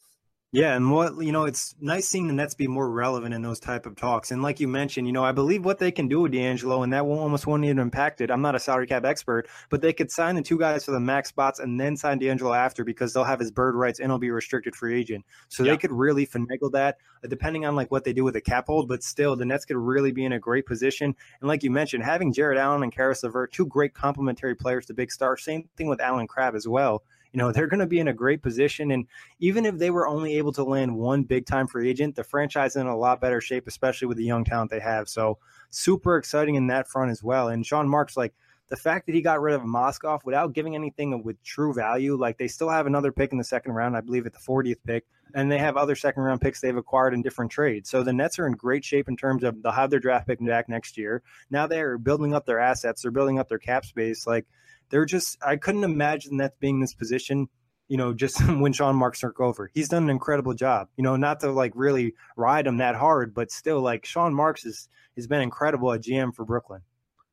Yeah, 0.51 0.75
and 0.75 0.89
what 0.89 1.15
you 1.21 1.31
know, 1.31 1.43
it's 1.43 1.75
nice 1.79 2.07
seeing 2.07 2.27
the 2.27 2.33
Nets 2.33 2.55
be 2.55 2.67
more 2.67 2.89
relevant 2.89 3.35
in 3.35 3.43
those 3.43 3.59
type 3.59 3.85
of 3.85 3.95
talks. 3.95 4.31
And 4.31 4.41
like 4.41 4.59
you 4.59 4.67
mentioned, 4.67 5.05
you 5.05 5.13
know, 5.13 5.23
I 5.23 5.31
believe 5.31 5.63
what 5.63 5.77
they 5.77 5.91
can 5.91 6.07
do 6.07 6.21
with 6.21 6.31
D'Angelo, 6.31 6.81
and 6.81 6.91
that 6.91 7.05
will 7.05 7.19
almost 7.19 7.45
won't 7.45 7.63
even 7.65 7.77
impact 7.77 8.19
it. 8.19 8.31
I'm 8.31 8.41
not 8.41 8.55
a 8.55 8.59
salary 8.59 8.87
cap 8.87 9.05
expert, 9.05 9.47
but 9.69 9.81
they 9.81 9.93
could 9.93 10.09
sign 10.09 10.33
the 10.33 10.41
two 10.41 10.57
guys 10.57 10.85
for 10.85 10.89
the 10.89 10.99
max 10.99 11.29
spots 11.29 11.59
and 11.59 11.79
then 11.79 11.95
sign 11.95 12.17
D'Angelo 12.17 12.51
after 12.51 12.83
because 12.83 13.13
they'll 13.13 13.23
have 13.25 13.39
his 13.39 13.51
bird 13.51 13.75
rights 13.75 13.99
and 13.99 14.09
he'll 14.09 14.17
be 14.17 14.31
restricted 14.31 14.75
free 14.75 14.99
agent. 14.99 15.23
So 15.49 15.63
yeah. 15.63 15.73
they 15.73 15.77
could 15.77 15.91
really 15.91 16.25
finagle 16.25 16.71
that, 16.71 16.97
uh, 17.23 17.27
depending 17.27 17.65
on 17.65 17.75
like 17.75 17.91
what 17.91 18.03
they 18.03 18.13
do 18.13 18.23
with 18.23 18.33
the 18.33 18.41
cap 18.41 18.65
hold. 18.65 18.87
But 18.87 19.03
still, 19.03 19.35
the 19.35 19.45
Nets 19.45 19.65
could 19.65 19.77
really 19.77 20.11
be 20.11 20.25
in 20.25 20.33
a 20.33 20.39
great 20.39 20.65
position. 20.65 21.15
And 21.41 21.47
like 21.47 21.61
you 21.61 21.69
mentioned, 21.69 22.03
having 22.03 22.33
Jarrett 22.33 22.57
Allen 22.57 22.81
and 22.81 22.91
Caris 22.91 23.21
LeVert, 23.21 23.53
two 23.53 23.67
great 23.67 23.93
complementary 23.93 24.55
players 24.55 24.87
to 24.87 24.95
big 24.95 25.11
stars. 25.11 25.43
Same 25.43 25.69
thing 25.77 25.89
with 25.89 26.01
Allen 26.01 26.25
Crabbe 26.25 26.55
as 26.55 26.67
well 26.67 27.03
you 27.33 27.37
know 27.37 27.51
they're 27.51 27.67
going 27.67 27.79
to 27.79 27.87
be 27.87 27.99
in 27.99 28.07
a 28.07 28.13
great 28.13 28.41
position 28.41 28.91
and 28.91 29.05
even 29.39 29.65
if 29.65 29.77
they 29.77 29.89
were 29.89 30.07
only 30.07 30.37
able 30.37 30.51
to 30.51 30.63
land 30.63 30.95
one 30.95 31.23
big 31.23 31.45
time 31.45 31.67
free 31.67 31.89
agent 31.89 32.15
the 32.15 32.23
franchise 32.23 32.71
is 32.71 32.77
in 32.77 32.87
a 32.87 32.97
lot 32.97 33.21
better 33.21 33.39
shape 33.41 33.67
especially 33.67 34.07
with 34.07 34.17
the 34.17 34.23
young 34.23 34.43
talent 34.43 34.69
they 34.71 34.79
have. 34.79 35.07
So 35.07 35.37
super 35.69 36.17
exciting 36.17 36.55
in 36.55 36.67
that 36.67 36.87
front 36.87 37.11
as 37.11 37.23
well. 37.23 37.49
And 37.49 37.65
sean 37.65 37.87
marks 37.87 38.17
like 38.17 38.33
the 38.69 38.77
fact 38.77 39.07
that 39.07 39.15
he 39.15 39.21
got 39.21 39.41
rid 39.41 39.55
of 39.55 39.61
Mozgov 39.61 40.19
without 40.23 40.53
giving 40.53 40.75
anything 40.75 41.23
with 41.23 41.41
true 41.43 41.73
value, 41.73 42.15
like 42.15 42.37
they 42.37 42.47
still 42.47 42.69
have 42.69 42.85
another 42.85 43.11
pick 43.11 43.31
in 43.31 43.37
the 43.39 43.43
second 43.43 43.73
round, 43.73 43.97
I 43.97 44.01
believe 44.01 44.27
at 44.27 44.33
the 44.33 44.39
40th 44.39 44.77
pick, 44.85 45.05
and 45.33 45.51
they 45.51 45.57
have 45.57 45.75
other 45.75 45.95
second 45.95 46.21
round 46.23 46.39
picks 46.39 46.61
they've 46.61 46.77
acquired 46.77 47.15
in 47.15 47.23
different 47.23 47.51
trades. 47.51 47.89
So 47.89 48.03
the 48.03 48.13
Nets 48.13 48.37
are 48.37 48.45
in 48.45 48.53
great 48.53 48.85
shape 48.85 49.07
in 49.07 49.17
terms 49.17 49.43
of 49.43 49.61
they'll 49.61 49.71
have 49.71 49.89
their 49.89 49.99
draft 49.99 50.27
pick 50.27 50.45
back 50.45 50.69
next 50.69 50.97
year. 50.97 51.23
Now 51.49 51.65
they're 51.65 51.97
building 51.97 52.33
up 52.33 52.45
their 52.45 52.59
assets, 52.59 53.01
they're 53.01 53.11
building 53.11 53.39
up 53.39 53.49
their 53.49 53.59
cap 53.59 53.85
space. 53.85 54.27
Like 54.27 54.45
they're 54.89 55.05
just 55.05 55.37
I 55.43 55.55
couldn't 55.57 55.83
imagine 55.83 56.37
that 56.37 56.59
being 56.59 56.79
this 56.79 56.93
position, 56.93 57.49
you 57.87 57.97
know, 57.97 58.13
just 58.13 58.39
when 58.47 58.73
Sean 58.73 58.95
Marks 58.95 59.21
took 59.21 59.39
over. 59.39 59.71
He's 59.73 59.89
done 59.89 60.03
an 60.03 60.09
incredible 60.11 60.53
job. 60.53 60.89
You 60.95 61.03
know, 61.03 61.15
not 61.15 61.39
to 61.39 61.51
like 61.51 61.71
really 61.73 62.13
ride 62.37 62.67
him 62.67 62.77
that 62.77 62.95
hard, 62.95 63.33
but 63.33 63.51
still 63.51 63.81
like 63.81 64.05
Sean 64.05 64.33
Marks 64.33 64.63
has 64.63 64.89
has 65.15 65.25
been 65.25 65.41
incredible 65.41 65.91
at 65.91 66.01
GM 66.01 66.35
for 66.35 66.45
Brooklyn. 66.45 66.81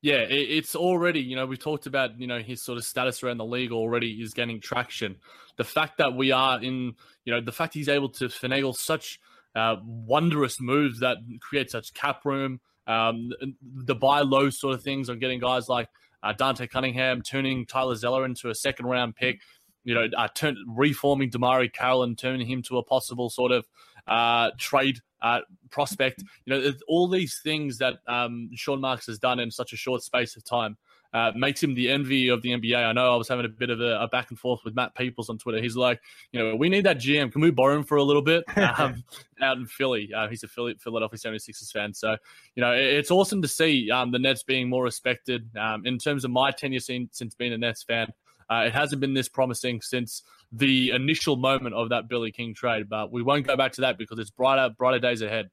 Yeah, 0.06 0.24
it's 0.28 0.76
already, 0.76 1.18
you 1.18 1.34
know, 1.34 1.46
we've 1.46 1.58
talked 1.58 1.86
about, 1.86 2.20
you 2.20 2.28
know, 2.28 2.38
his 2.38 2.62
sort 2.62 2.78
of 2.78 2.84
status 2.84 3.24
around 3.24 3.38
the 3.38 3.44
league 3.44 3.72
already 3.72 4.12
is 4.22 4.34
getting 4.34 4.60
traction. 4.60 5.16
The 5.56 5.64
fact 5.64 5.98
that 5.98 6.14
we 6.14 6.30
are 6.30 6.62
in, 6.62 6.94
you 7.24 7.34
know, 7.34 7.40
the 7.40 7.50
fact 7.50 7.74
he's 7.74 7.88
able 7.88 8.10
to 8.10 8.26
finagle 8.26 8.72
such 8.72 9.18
uh, 9.56 9.74
wondrous 9.84 10.60
moves 10.60 11.00
that 11.00 11.16
create 11.40 11.72
such 11.72 11.92
cap 11.92 12.24
room, 12.24 12.60
um, 12.86 13.32
the 13.60 13.96
buy 13.96 14.20
low 14.20 14.48
sort 14.48 14.76
of 14.76 14.82
things 14.84 15.10
on 15.10 15.18
getting 15.18 15.40
guys 15.40 15.68
like 15.68 15.88
uh, 16.22 16.32
Dante 16.32 16.68
Cunningham 16.68 17.20
turning 17.22 17.66
Tyler 17.66 17.96
Zeller 17.96 18.24
into 18.24 18.48
a 18.48 18.54
second 18.54 18.86
round 18.86 19.16
pick, 19.16 19.40
you 19.86 19.94
know, 19.94 20.08
uh, 20.18 20.28
turn, 20.34 20.56
reforming 20.68 21.30
DeMarre 21.30 21.72
Carroll 21.72 22.02
and 22.02 22.18
turning 22.18 22.46
him 22.46 22.60
to 22.62 22.78
a 22.78 22.82
possible 22.82 23.30
sort 23.30 23.52
of 23.52 23.64
uh, 24.08 24.50
trade 24.58 24.98
uh, 25.22 25.40
prospect. 25.70 26.24
You 26.44 26.54
know, 26.54 26.72
all 26.88 27.08
these 27.08 27.38
things 27.38 27.78
that 27.78 28.00
um, 28.08 28.50
Sean 28.54 28.80
Marks 28.80 29.06
has 29.06 29.18
done 29.18 29.38
in 29.38 29.50
such 29.50 29.72
a 29.72 29.76
short 29.76 30.02
space 30.02 30.36
of 30.36 30.44
time. 30.44 30.76
uh, 31.14 31.32
makes 31.34 31.62
him 31.62 31.74
the 31.74 31.88
envy 31.88 32.28
of 32.28 32.42
the 32.42 32.50
NBA. 32.50 32.76
I 32.76 32.92
know 32.92 33.14
I 33.14 33.16
was 33.16 33.28
having 33.28 33.46
a 33.46 33.48
bit 33.48 33.70
of 33.70 33.80
a, 33.80 34.00
a, 34.00 34.08
back 34.08 34.30
and 34.30 34.38
forth 34.38 34.60
with 34.64 34.74
Matt 34.74 34.94
Peoples 34.94 35.30
on 35.30 35.38
Twitter. 35.38 35.62
He's 35.62 35.76
like, 35.76 36.00
you 36.32 36.38
know, 36.38 36.54
we 36.54 36.68
need 36.68 36.84
that 36.84 36.98
GM. 36.98 37.32
Can 37.32 37.40
we 37.40 37.50
borrow 37.50 37.74
him 37.76 37.84
for 37.84 37.96
a 37.96 38.02
little 38.02 38.22
bit 38.22 38.44
um, 38.78 39.02
out 39.40 39.56
in 39.56 39.66
Philly? 39.66 40.12
Uh, 40.12 40.28
he's 40.28 40.42
a 40.42 40.48
Philly, 40.48 40.74
Philadelphia 40.78 41.18
76ers 41.18 41.72
fan. 41.72 41.94
So, 41.94 42.16
you 42.54 42.60
know, 42.60 42.72
it, 42.72 42.84
it's 42.84 43.10
awesome 43.10 43.40
to 43.42 43.48
see 43.48 43.90
um, 43.90 44.10
the 44.10 44.18
Nets 44.18 44.42
being 44.42 44.68
more 44.68 44.84
respected. 44.84 45.48
Um, 45.56 45.86
in 45.86 45.96
terms 45.96 46.24
of 46.24 46.32
my 46.32 46.50
tenure 46.50 46.80
since, 46.80 47.16
since 47.16 47.34
being 47.34 47.52
a 47.52 47.58
Nets 47.58 47.82
fan, 47.82 48.08
uh, 48.50 48.64
it 48.66 48.72
hasn't 48.72 49.00
been 49.00 49.14
this 49.14 49.28
promising 49.28 49.80
since 49.80 50.22
the 50.52 50.90
initial 50.90 51.36
moment 51.36 51.74
of 51.74 51.88
that 51.90 52.08
Billy 52.08 52.30
King 52.30 52.54
trade, 52.54 52.88
but 52.88 53.12
we 53.12 53.22
won't 53.22 53.46
go 53.46 53.56
back 53.56 53.72
to 53.72 53.80
that 53.82 53.98
because 53.98 54.18
it's 54.18 54.30
brighter, 54.30 54.74
brighter 54.76 54.98
days 54.98 55.22
ahead. 55.22 55.50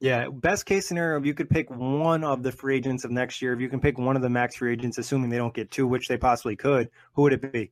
Yeah, 0.00 0.28
best 0.30 0.66
case 0.66 0.88
scenario, 0.88 1.20
if 1.20 1.24
you 1.24 1.32
could 1.32 1.48
pick 1.48 1.70
one 1.70 2.24
of 2.24 2.42
the 2.42 2.50
free 2.50 2.76
agents 2.76 3.04
of 3.04 3.12
next 3.12 3.40
year, 3.40 3.52
if 3.52 3.60
you 3.60 3.68
can 3.68 3.78
pick 3.78 3.98
one 3.98 4.16
of 4.16 4.22
the 4.22 4.28
max 4.28 4.56
free 4.56 4.72
agents, 4.72 4.98
assuming 4.98 5.30
they 5.30 5.36
don't 5.36 5.54
get 5.54 5.70
two, 5.70 5.86
which 5.86 6.08
they 6.08 6.16
possibly 6.16 6.56
could, 6.56 6.90
who 7.12 7.22
would 7.22 7.32
it 7.32 7.52
be? 7.52 7.70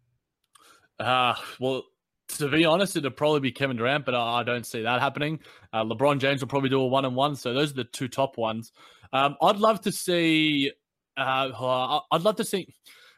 Uh, 1.01 1.35
well, 1.59 1.83
to 2.29 2.49
be 2.49 2.65
honest, 2.65 2.97
it'd 2.97 3.17
probably 3.17 3.41
be 3.41 3.51
Kevin 3.51 3.77
Durant, 3.77 4.05
but 4.05 4.15
I 4.15 4.45
don't 4.45 4.65
see 4.65 4.83
that 4.83 5.01
happening. 5.01 5.41
Uh, 5.73 5.83
LeBron 5.83 6.21
James 6.21 6.41
will 6.41 6.49
probably 6.49 6.71
do 6.71 6.81
a 6.81 6.87
one 6.87 7.05
and 7.05 7.17
one, 7.17 7.35
so 7.35 7.53
those 7.53 7.73
are 7.73 7.77
the 7.77 7.85
two 7.85 8.07
top 8.07 8.39
ones. 8.39 8.71
Um, 9.13 9.37
I'd 9.43 9.57
love 9.57 9.81
to 9.81 9.91
see. 9.93 10.71
Uh, 11.17 12.01
I'd 12.13 12.23
love 12.23 12.37
to 12.37 12.45
see. 12.45 12.73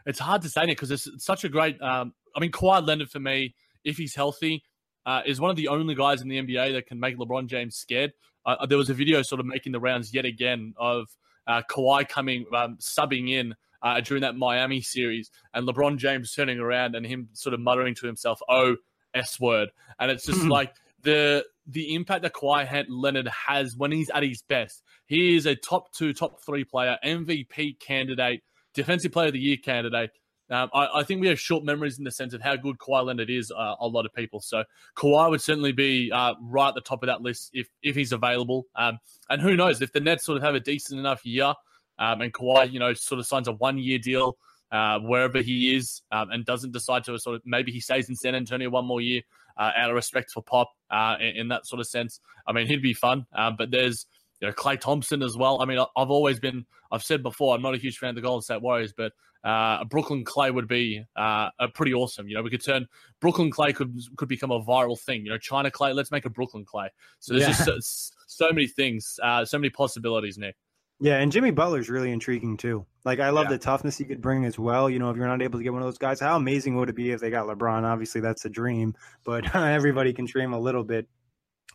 It's 0.07 0.19
hard 0.19 0.43
to 0.43 0.49
say 0.49 0.65
it 0.65 0.67
because 0.69 0.91
it's 0.91 1.09
such 1.19 1.45
a 1.45 1.49
great. 1.49 1.81
Um, 1.81 2.15
I 2.35 2.41
mean, 2.41 2.51
Kawhi 2.51 2.87
Leonard 2.87 3.11
for 3.11 3.21
me, 3.21 3.55
if 3.85 3.97
he's 3.97 4.15
healthy, 4.15 4.65
uh, 5.07 5.23
is 5.27 5.41
one 5.41 5.51
of 5.51 5.57
the 5.57 5.69
only 5.69 5.95
guys 5.95 6.23
in 6.23 6.29
the 6.29 6.39
NBA 6.39 6.73
that 6.75 6.87
can 6.87 7.01
make 7.01 7.17
LeBron 7.17 7.47
James 7.47 7.77
scared. 7.77 8.13
Uh, 8.45 8.57
uh, 8.61 8.67
there 8.67 8.79
was 8.79 8.91
a 8.91 8.95
video 8.95 9.23
sort 9.23 9.41
of 9.41 9.47
making 9.47 9.73
the 9.73 9.81
rounds 9.81 10.13
yet 10.13 10.25
again 10.25 10.75
of 10.77 11.07
uh, 11.47 11.63
Kawhi 11.69 12.09
coming 12.09 12.47
um, 12.55 12.79
subbing 12.81 13.31
in 13.31 13.55
uh, 13.83 14.01
during 14.01 14.23
that 14.23 14.37
Miami 14.37 14.81
series, 14.81 15.31
and 15.55 15.67
LeBron 15.67 15.99
James 15.99 16.33
turning 16.33 16.59
around 16.59 16.95
and 16.95 17.05
him 17.07 17.29
sort 17.33 17.55
of 17.55 17.61
muttering 17.61 17.95
to 17.97 18.07
himself, 18.07 18.41
"Oh, 18.49 18.77
s 19.15 19.41
word," 19.41 19.71
and 19.99 20.11
it's 20.11 20.27
just 20.27 20.45
like 20.45 20.75
the 21.03 21.45
the 21.67 21.95
impact 21.95 22.23
that 22.23 22.33
Kawhi 22.33 22.85
Leonard 22.89 23.29
has 23.29 23.77
when 23.77 23.93
he's 23.93 24.11
at 24.11 24.23
his 24.23 24.43
best. 24.43 24.83
He 25.07 25.37
is 25.37 25.47
a 25.47 25.55
top 25.55 25.93
two, 25.93 26.13
top 26.13 26.41
three 26.45 26.65
player, 26.65 26.99
MVP 27.05 27.79
candidate, 27.79 28.43
defensive 28.75 29.13
player 29.13 29.29
of 29.29 29.33
the 29.33 29.41
year 29.41 29.57
candidate. 29.57 30.11
Um, 30.51 30.69
I, 30.75 30.89
I, 30.97 31.03
think 31.03 31.23
we 31.23 31.29
have 31.29 31.41
short 31.41 31.65
memories 31.65 31.97
in 31.97 32.05
the 32.05 32.11
sense 32.11 32.35
of 32.35 32.43
how 32.43 32.57
good 32.57 32.77
Kawhi 32.77 33.07
Leonard 33.07 33.31
is. 33.31 33.51
Uh, 33.51 33.75
a 33.81 33.87
lot 33.87 34.05
of 34.05 34.13
people, 34.13 34.41
so 34.41 34.65
Kawhi 34.97 35.31
would 35.31 35.41
certainly 35.41 35.73
be 35.73 36.13
uh, 36.13 36.35
right 36.43 36.69
at 36.69 36.75
the 36.75 36.83
top 36.83 37.03
of 37.03 37.07
that 37.07 37.23
list 37.23 37.51
if 37.55 37.69
if 37.83 37.97
he's 37.97 38.13
available. 38.13 38.67
Um, 38.77 38.99
and 39.31 39.41
who 39.41 39.57
knows 39.57 39.81
if 39.81 39.93
the 39.93 40.01
Nets 40.01 40.25
sort 40.25 40.37
of 40.37 40.43
have 40.43 40.55
a 40.55 40.61
decent 40.61 41.01
enough 41.01 41.25
year, 41.25 41.55
um, 41.99 42.21
and 42.21 42.33
Kawhi, 42.35 42.71
you 42.71 42.81
know, 42.81 42.93
sort 42.93 43.19
of 43.19 43.27
signs 43.27 43.49
a 43.49 43.53
one 43.53 43.79
year 43.79 43.99
deal 43.99 44.37
uh, 44.73 44.99
wherever 44.99 45.41
he 45.41 45.75
is, 45.75 46.03
um, 46.11 46.31
and 46.31 46.45
doesn't 46.45 46.73
decide 46.73 47.05
to 47.05 47.19
sort 47.19 47.37
of 47.37 47.43
maybe 47.45 47.73
he 47.73 47.81
stays 47.81 48.09
in 48.09 48.17
San 48.17 48.35
Antonio 48.35 48.69
one 48.69 48.85
more 48.85 49.01
year 49.01 49.23
uh, 49.57 49.71
out 49.77 49.91
of 49.91 49.97
respect 49.97 50.31
for 50.33 50.43
Pop 50.43 50.71
uh, 50.91 51.17
in, 51.21 51.37
in, 51.37 51.49
that 51.49 51.67
sort 51.67 51.81
of 51.81 51.87
sense. 51.87 52.21
I 52.47 52.53
mean, 52.53 52.67
he'd 52.67 52.83
be 52.83 52.95
fun, 52.95 53.27
um, 53.35 53.57
but 53.57 53.71
there's 53.71 54.07
you 54.43 54.49
know 54.49 54.53
Klay 54.53 54.79
Thompson 54.79 55.23
as 55.23 55.37
well. 55.37 55.63
I 55.63 55.65
mean, 55.65 55.79
I've 55.79 56.11
always 56.11 56.41
been 56.41 56.67
I've 56.91 57.03
said 57.03 57.23
before 57.23 57.55
I'm 57.55 57.63
not 57.63 57.75
a 57.75 57.79
huge 57.79 57.97
fan 57.97 58.11
of 58.11 58.17
the 58.17 58.21
Golden 58.21 58.43
State 58.43 58.61
Warriors, 58.61 58.93
but 58.95 59.13
uh, 59.45 59.79
a 59.81 59.85
Brooklyn 59.85 60.25
Klay 60.25 60.53
would 60.53 60.69
be 60.69 61.05
uh, 61.17 61.49
a 61.59 61.69
pretty 61.69 61.95
awesome. 61.95 62.29
You 62.29 62.35
know, 62.35 62.43
we 62.43 62.51
could 62.51 62.65
turn 62.65 62.87
Brooklyn 63.21 63.51
Klay 63.51 63.75
could 63.75 63.99
could 64.17 64.29
become 64.29 64.51
a 64.51 64.61
viral 64.61 65.01
thing. 65.01 65.25
You 65.25 65.31
know, 65.31 65.39
China 65.39 65.71
Klay, 65.71 65.95
let's 65.95 66.11
make 66.11 66.27
a 66.27 66.31
Brooklyn 66.31 66.65
Klay. 66.65 66.89
So 67.21 67.35
there's 67.35 67.43
yeah. 67.43 67.65
just 67.65 67.65
so, 67.65 68.47
so, 68.47 68.53
many 68.53 68.67
things, 68.67 69.19
uh, 69.23 69.45
so 69.45 69.59
many 69.59 69.71
possibilities, 69.71 70.39
Nick. 70.39 70.57
Yeah, 71.01 71.19
and 71.19 71.33
Jimmy 71.33 71.51
Butler's 71.51 71.89
really 71.89 72.13
intriguing 72.13 72.57
too. 72.57 72.87
Like 73.05 73.19
I 73.19 73.31
love 73.31 73.47
yeah. 73.47 73.53
the 73.53 73.59
toughness 73.59 73.99
he 73.99 74.05
could 74.05 74.21
bring 74.21 74.45
as 74.45 74.59
well. 74.59 74.89
You 74.89 74.99
know, 74.99 75.11
if 75.11 75.17
you're 75.17 75.27
not 75.27 75.43
able 75.43 75.59
to 75.59 75.63
get 75.65 75.73
one 75.73 75.83
of 75.83 75.87
those 75.87 75.99
guys, 75.99 76.21
how 76.21 76.37
amazing 76.37 76.77
would 76.77 76.89
it 76.89 76.95
be 76.95 77.11
if 77.11 77.21
they 77.21 77.31
got 77.31 77.47
LeBron? 77.47 77.83
Obviously, 77.83 78.21
that's 78.21 78.45
a 78.45 78.51
dream, 78.51 78.95
but 79.25 79.55
everybody 79.57 80.13
can 80.13 80.27
dream 80.27 80.53
a 80.53 80.59
little 80.59 80.85
bit. 80.85 81.09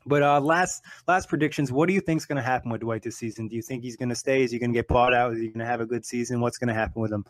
But 0.06 0.24
uh, 0.24 0.40
last 0.40 0.84
last 1.08 1.28
predictions. 1.28 1.72
What 1.72 1.88
do 1.88 1.94
you 1.94 2.02
think 2.02 2.20
is 2.20 2.26
going 2.26 2.38
to 2.38 2.42
happen 2.42 2.72
with 2.72 2.82
Dwight 2.82 3.04
this 3.04 3.18
season? 3.18 3.48
Do 3.48 3.56
you 3.56 3.62
think 3.62 3.84
he's 3.84 3.98
going 3.98 4.10
to 4.10 4.16
stay? 4.16 4.44
Is 4.44 4.52
he 4.52 4.60
going 4.60 4.72
to 4.72 4.78
get 4.78 4.88
bought 4.88 5.14
out? 5.14 5.34
Is 5.34 5.40
he 5.40 5.48
going 5.48 5.60
to 5.60 5.66
have 5.66 5.82
a 5.82 5.86
good 5.86 6.06
season? 6.06 6.40
What's 6.40 6.58
going 6.58 6.70
to 6.70 6.74
happen 6.74 7.02
with 7.02 7.12
him? 7.12 7.26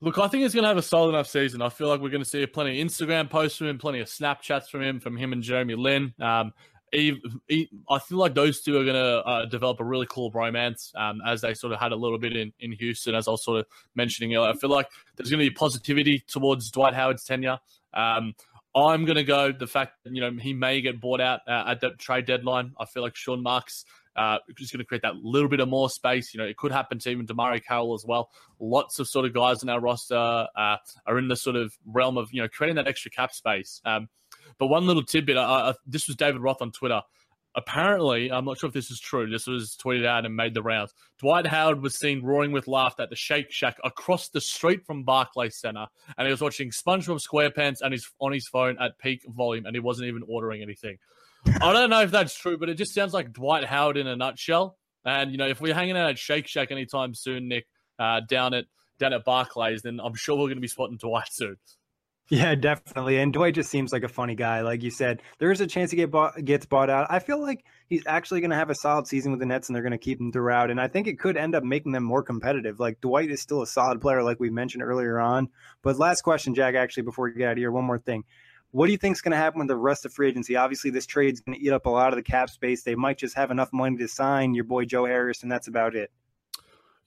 Look, 0.00 0.18
I 0.18 0.28
think 0.28 0.42
he's 0.42 0.52
going 0.52 0.64
to 0.64 0.68
have 0.68 0.76
a 0.76 0.82
solid 0.82 1.10
enough 1.10 1.26
season. 1.26 1.62
I 1.62 1.70
feel 1.70 1.88
like 1.88 2.00
we're 2.00 2.10
going 2.10 2.22
to 2.22 2.28
see 2.28 2.44
plenty 2.46 2.80
of 2.80 2.86
Instagram 2.86 3.30
posts 3.30 3.58
from 3.58 3.68
him, 3.68 3.78
plenty 3.78 4.00
of 4.00 4.08
Snapchats 4.08 4.68
from 4.68 4.82
him, 4.82 5.00
from 5.00 5.16
him 5.16 5.32
and 5.32 5.42
Jeremy 5.42 5.74
Lin. 5.74 6.12
Um, 6.20 6.52
he, 6.92 7.20
he, 7.48 7.68
I 7.90 7.98
feel 7.98 8.18
like 8.18 8.34
those 8.34 8.60
two 8.60 8.78
are 8.78 8.84
going 8.84 8.94
to 8.94 9.24
uh, 9.26 9.46
develop 9.46 9.80
a 9.80 9.84
really 9.84 10.06
cool 10.08 10.30
bromance 10.30 10.94
um, 10.96 11.20
as 11.26 11.40
they 11.40 11.54
sort 11.54 11.72
of 11.72 11.80
had 11.80 11.92
a 11.92 11.96
little 11.96 12.18
bit 12.18 12.36
in, 12.36 12.52
in 12.60 12.72
Houston, 12.72 13.14
as 13.14 13.26
I 13.26 13.32
was 13.32 13.44
sort 13.44 13.60
of 13.60 13.66
mentioning 13.94 14.34
earlier. 14.34 14.50
I 14.50 14.54
feel 14.54 14.70
like 14.70 14.88
there's 15.16 15.30
going 15.30 15.42
to 15.42 15.50
be 15.50 15.54
positivity 15.54 16.22
towards 16.28 16.70
Dwight 16.70 16.94
Howard's 16.94 17.24
tenure. 17.24 17.58
Um, 17.92 18.34
I'm 18.76 19.06
going 19.06 19.16
to 19.16 19.24
go 19.24 19.52
the 19.52 19.66
fact 19.66 20.04
that, 20.04 20.14
you 20.14 20.20
know, 20.20 20.30
he 20.38 20.52
may 20.52 20.82
get 20.82 21.00
bought 21.00 21.22
out 21.22 21.40
uh, 21.48 21.64
at 21.68 21.80
the 21.80 21.90
trade 21.92 22.26
deadline. 22.26 22.72
I 22.78 22.84
feel 22.84 23.02
like 23.02 23.16
Sean 23.16 23.42
Marks 23.42 23.86
uh, 24.14 24.38
just 24.54 24.70
going 24.70 24.80
to 24.80 24.84
create 24.84 25.00
that 25.02 25.16
little 25.16 25.48
bit 25.48 25.60
of 25.60 25.68
more 25.68 25.88
space. 25.88 26.34
You 26.34 26.38
know, 26.38 26.46
it 26.46 26.58
could 26.58 26.72
happen 26.72 26.98
to 26.98 27.10
even 27.10 27.26
DeMarre 27.26 27.64
Carroll 27.64 27.94
as 27.94 28.04
well. 28.06 28.30
Lots 28.60 28.98
of 28.98 29.08
sort 29.08 29.24
of 29.24 29.32
guys 29.32 29.62
in 29.62 29.70
our 29.70 29.80
roster 29.80 30.14
uh, 30.14 30.76
are 31.06 31.18
in 31.18 31.28
the 31.28 31.36
sort 31.36 31.56
of 31.56 31.74
realm 31.86 32.18
of, 32.18 32.32
you 32.32 32.42
know, 32.42 32.48
creating 32.48 32.76
that 32.76 32.86
extra 32.86 33.10
cap 33.10 33.32
space. 33.32 33.80
Um, 33.86 34.08
but 34.58 34.66
one 34.66 34.86
little 34.86 35.02
tidbit, 35.02 35.38
I, 35.38 35.70
I, 35.70 35.74
this 35.86 36.06
was 36.06 36.16
David 36.16 36.42
Roth 36.42 36.60
on 36.60 36.70
Twitter. 36.70 37.00
Apparently, 37.56 38.30
I'm 38.30 38.44
not 38.44 38.58
sure 38.58 38.68
if 38.68 38.74
this 38.74 38.90
is 38.90 39.00
true. 39.00 39.28
This 39.30 39.46
was 39.46 39.76
tweeted 39.82 40.04
out 40.04 40.26
and 40.26 40.36
made 40.36 40.52
the 40.52 40.62
rounds. 40.62 40.92
Dwight 41.18 41.46
Howard 41.46 41.80
was 41.80 41.98
seen 41.98 42.22
roaring 42.22 42.52
with 42.52 42.68
laughter 42.68 43.04
at 43.04 43.10
the 43.10 43.16
Shake 43.16 43.50
Shack 43.50 43.78
across 43.82 44.28
the 44.28 44.42
street 44.42 44.84
from 44.84 45.04
Barclays 45.04 45.58
Center, 45.58 45.86
and 46.18 46.26
he 46.26 46.30
was 46.30 46.42
watching 46.42 46.70
SpongeBob 46.70 47.20
SquarePants 47.26 47.78
and 47.80 47.94
he's 47.94 48.06
on 48.20 48.32
his 48.32 48.46
phone 48.46 48.76
at 48.78 48.98
peak 48.98 49.22
volume, 49.26 49.64
and 49.64 49.74
he 49.74 49.80
wasn't 49.80 50.06
even 50.06 50.22
ordering 50.28 50.60
anything. 50.60 50.98
I 51.46 51.72
don't 51.72 51.90
know 51.90 52.02
if 52.02 52.10
that's 52.10 52.36
true, 52.36 52.58
but 52.58 52.68
it 52.68 52.74
just 52.74 52.92
sounds 52.92 53.14
like 53.14 53.32
Dwight 53.32 53.64
Howard 53.64 53.96
in 53.96 54.06
a 54.06 54.16
nutshell. 54.16 54.76
And 55.04 55.30
you 55.30 55.38
know, 55.38 55.46
if 55.46 55.60
we're 55.60 55.74
hanging 55.74 55.96
out 55.96 56.10
at 56.10 56.18
Shake 56.18 56.46
Shack 56.46 56.70
anytime 56.70 57.14
soon, 57.14 57.48
Nick, 57.48 57.66
uh, 57.98 58.20
down 58.28 58.52
at 58.52 58.66
down 58.98 59.12
at 59.12 59.24
Barclays, 59.24 59.82
then 59.82 60.00
I'm 60.02 60.14
sure 60.14 60.36
we're 60.36 60.46
going 60.46 60.56
to 60.56 60.60
be 60.60 60.68
spotting 60.68 60.98
Dwight 60.98 61.28
soon. 61.30 61.56
Yeah, 62.28 62.56
definitely. 62.56 63.18
And 63.18 63.32
Dwight 63.32 63.54
just 63.54 63.70
seems 63.70 63.92
like 63.92 64.02
a 64.02 64.08
funny 64.08 64.34
guy. 64.34 64.62
Like 64.62 64.82
you 64.82 64.90
said, 64.90 65.22
there 65.38 65.52
is 65.52 65.60
a 65.60 65.66
chance 65.66 65.92
he 65.92 65.96
get 65.96 66.10
bought, 66.10 66.44
gets 66.44 66.66
bought 66.66 66.90
out. 66.90 67.06
I 67.08 67.20
feel 67.20 67.40
like 67.40 67.64
he's 67.88 68.02
actually 68.04 68.40
going 68.40 68.50
to 68.50 68.56
have 68.56 68.68
a 68.68 68.74
solid 68.74 69.06
season 69.06 69.30
with 69.30 69.38
the 69.38 69.46
Nets, 69.46 69.68
and 69.68 69.76
they're 69.76 69.82
going 69.82 69.92
to 69.92 69.98
keep 69.98 70.20
him 70.20 70.32
throughout. 70.32 70.72
And 70.72 70.80
I 70.80 70.88
think 70.88 71.06
it 71.06 71.20
could 71.20 71.36
end 71.36 71.54
up 71.54 71.62
making 71.62 71.92
them 71.92 72.02
more 72.02 72.24
competitive. 72.24 72.80
Like 72.80 73.00
Dwight 73.00 73.30
is 73.30 73.40
still 73.40 73.62
a 73.62 73.66
solid 73.66 74.00
player, 74.00 74.24
like 74.24 74.40
we 74.40 74.50
mentioned 74.50 74.82
earlier 74.82 75.20
on. 75.20 75.50
But 75.82 76.00
last 76.00 76.22
question, 76.22 76.56
Jack. 76.56 76.74
Actually, 76.74 77.04
before 77.04 77.26
we 77.26 77.34
get 77.34 77.46
out 77.46 77.52
of 77.52 77.58
here, 77.58 77.70
one 77.70 77.84
more 77.84 78.00
thing. 78.00 78.24
What 78.72 78.86
do 78.86 78.92
you 78.92 78.98
think 78.98 79.14
is 79.14 79.22
going 79.22 79.30
to 79.30 79.38
happen 79.38 79.60
with 79.60 79.68
the 79.68 79.76
rest 79.76 80.04
of 80.04 80.12
free 80.12 80.28
agency? 80.28 80.56
Obviously, 80.56 80.90
this 80.90 81.06
trade's 81.06 81.40
going 81.40 81.56
to 81.56 81.64
eat 81.64 81.72
up 81.72 81.86
a 81.86 81.90
lot 81.90 82.08
of 82.12 82.16
the 82.16 82.24
cap 82.24 82.50
space. 82.50 82.82
They 82.82 82.96
might 82.96 83.18
just 83.18 83.36
have 83.36 83.52
enough 83.52 83.72
money 83.72 83.98
to 83.98 84.08
sign 84.08 84.52
your 84.52 84.64
boy 84.64 84.84
Joe 84.84 85.06
Harris, 85.06 85.44
and 85.44 85.52
that's 85.52 85.68
about 85.68 85.94
it. 85.94 86.10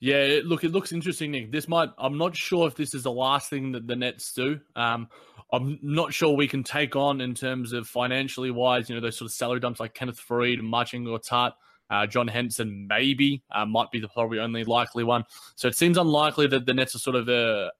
Yeah, 0.00 0.40
look, 0.44 0.64
it 0.64 0.72
looks 0.72 0.92
interesting, 0.92 1.30
Nick. 1.30 1.52
This 1.52 1.68
might, 1.68 1.90
I'm 1.98 2.16
not 2.16 2.34
sure 2.34 2.66
if 2.66 2.74
this 2.74 2.94
is 2.94 3.02
the 3.02 3.12
last 3.12 3.50
thing 3.50 3.72
that 3.72 3.86
the 3.86 3.94
Nets 3.94 4.32
do. 4.32 4.58
Um, 4.74 5.08
I'm 5.52 5.78
not 5.82 6.14
sure 6.14 6.34
we 6.34 6.48
can 6.48 6.64
take 6.64 6.96
on 6.96 7.20
in 7.20 7.34
terms 7.34 7.74
of 7.74 7.86
financially 7.86 8.50
wise, 8.50 8.88
you 8.88 8.94
know, 8.94 9.00
those 9.00 9.18
sort 9.18 9.26
of 9.26 9.32
salary 9.32 9.60
dumps 9.60 9.78
like 9.78 9.92
Kenneth 9.92 10.20
Faried 10.26 10.58
and 10.58 10.68
Marcin 10.68 11.04
Gortat. 11.04 11.52
Uh, 11.90 12.06
John 12.06 12.28
Henson 12.28 12.86
maybe 12.88 13.42
uh, 13.50 13.66
might 13.66 13.90
be 13.90 13.98
the 13.98 14.08
probably 14.08 14.38
only 14.38 14.62
likely 14.62 15.02
one. 15.02 15.24
So 15.56 15.66
it 15.66 15.76
seems 15.76 15.98
unlikely 15.98 16.46
that 16.46 16.64
the 16.64 16.72
Nets 16.72 16.94
are 16.94 17.00
sort 17.00 17.16
of 17.16 17.28
a, 17.28 17.70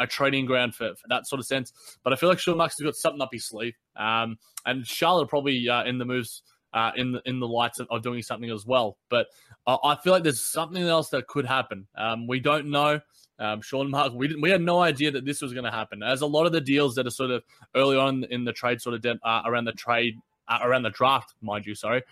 a 0.00 0.06
trading 0.08 0.44
ground 0.44 0.74
for, 0.74 0.88
for, 0.96 1.06
that 1.08 1.28
sort 1.28 1.38
of 1.38 1.46
sense. 1.46 1.72
But 2.02 2.12
I 2.12 2.16
feel 2.16 2.28
like 2.28 2.40
Sean 2.40 2.56
Marks 2.56 2.76
has 2.78 2.84
got 2.84 2.96
something 2.96 3.22
up 3.22 3.28
his 3.32 3.46
sleeve. 3.46 3.74
Um, 3.94 4.38
and 4.66 4.84
Charlotte 4.84 5.28
probably 5.28 5.68
uh, 5.68 5.84
in 5.84 5.98
the 5.98 6.04
moves 6.04 6.42
uh, 6.72 6.92
in 6.96 7.12
the 7.12 7.22
in 7.24 7.40
the 7.40 7.48
lights 7.48 7.80
of, 7.80 7.88
of 7.90 8.02
doing 8.02 8.22
something 8.22 8.50
as 8.50 8.66
well. 8.66 8.96
But 9.08 9.28
I 9.66 9.96
feel 10.02 10.12
like 10.12 10.22
there's 10.22 10.42
something 10.42 10.82
else 10.82 11.10
that 11.10 11.26
could 11.26 11.46
happen. 11.46 11.86
Um, 11.96 12.26
we 12.26 12.40
don't 12.40 12.70
know. 12.70 13.00
Um, 13.38 13.62
Sean 13.62 13.90
Mark, 13.90 14.12
we 14.14 14.34
we 14.36 14.50
had 14.50 14.60
no 14.60 14.80
idea 14.80 15.10
that 15.12 15.24
this 15.24 15.40
was 15.40 15.52
going 15.52 15.64
to 15.64 15.70
happen. 15.70 16.02
As 16.02 16.20
a 16.20 16.26
lot 16.26 16.46
of 16.46 16.52
the 16.52 16.60
deals 16.60 16.94
that 16.96 17.06
are 17.06 17.10
sort 17.10 17.30
of 17.30 17.42
early 17.74 17.96
on 17.96 18.24
in 18.24 18.44
the 18.44 18.52
trade, 18.52 18.80
sort 18.80 18.94
of 18.94 19.00
de- 19.00 19.18
uh, 19.22 19.42
around 19.46 19.64
the 19.64 19.72
trade, 19.72 20.16
uh, 20.48 20.58
around 20.62 20.82
the 20.82 20.90
draft, 20.90 21.34
mind 21.40 21.66
you, 21.66 21.74
sorry, 21.74 22.02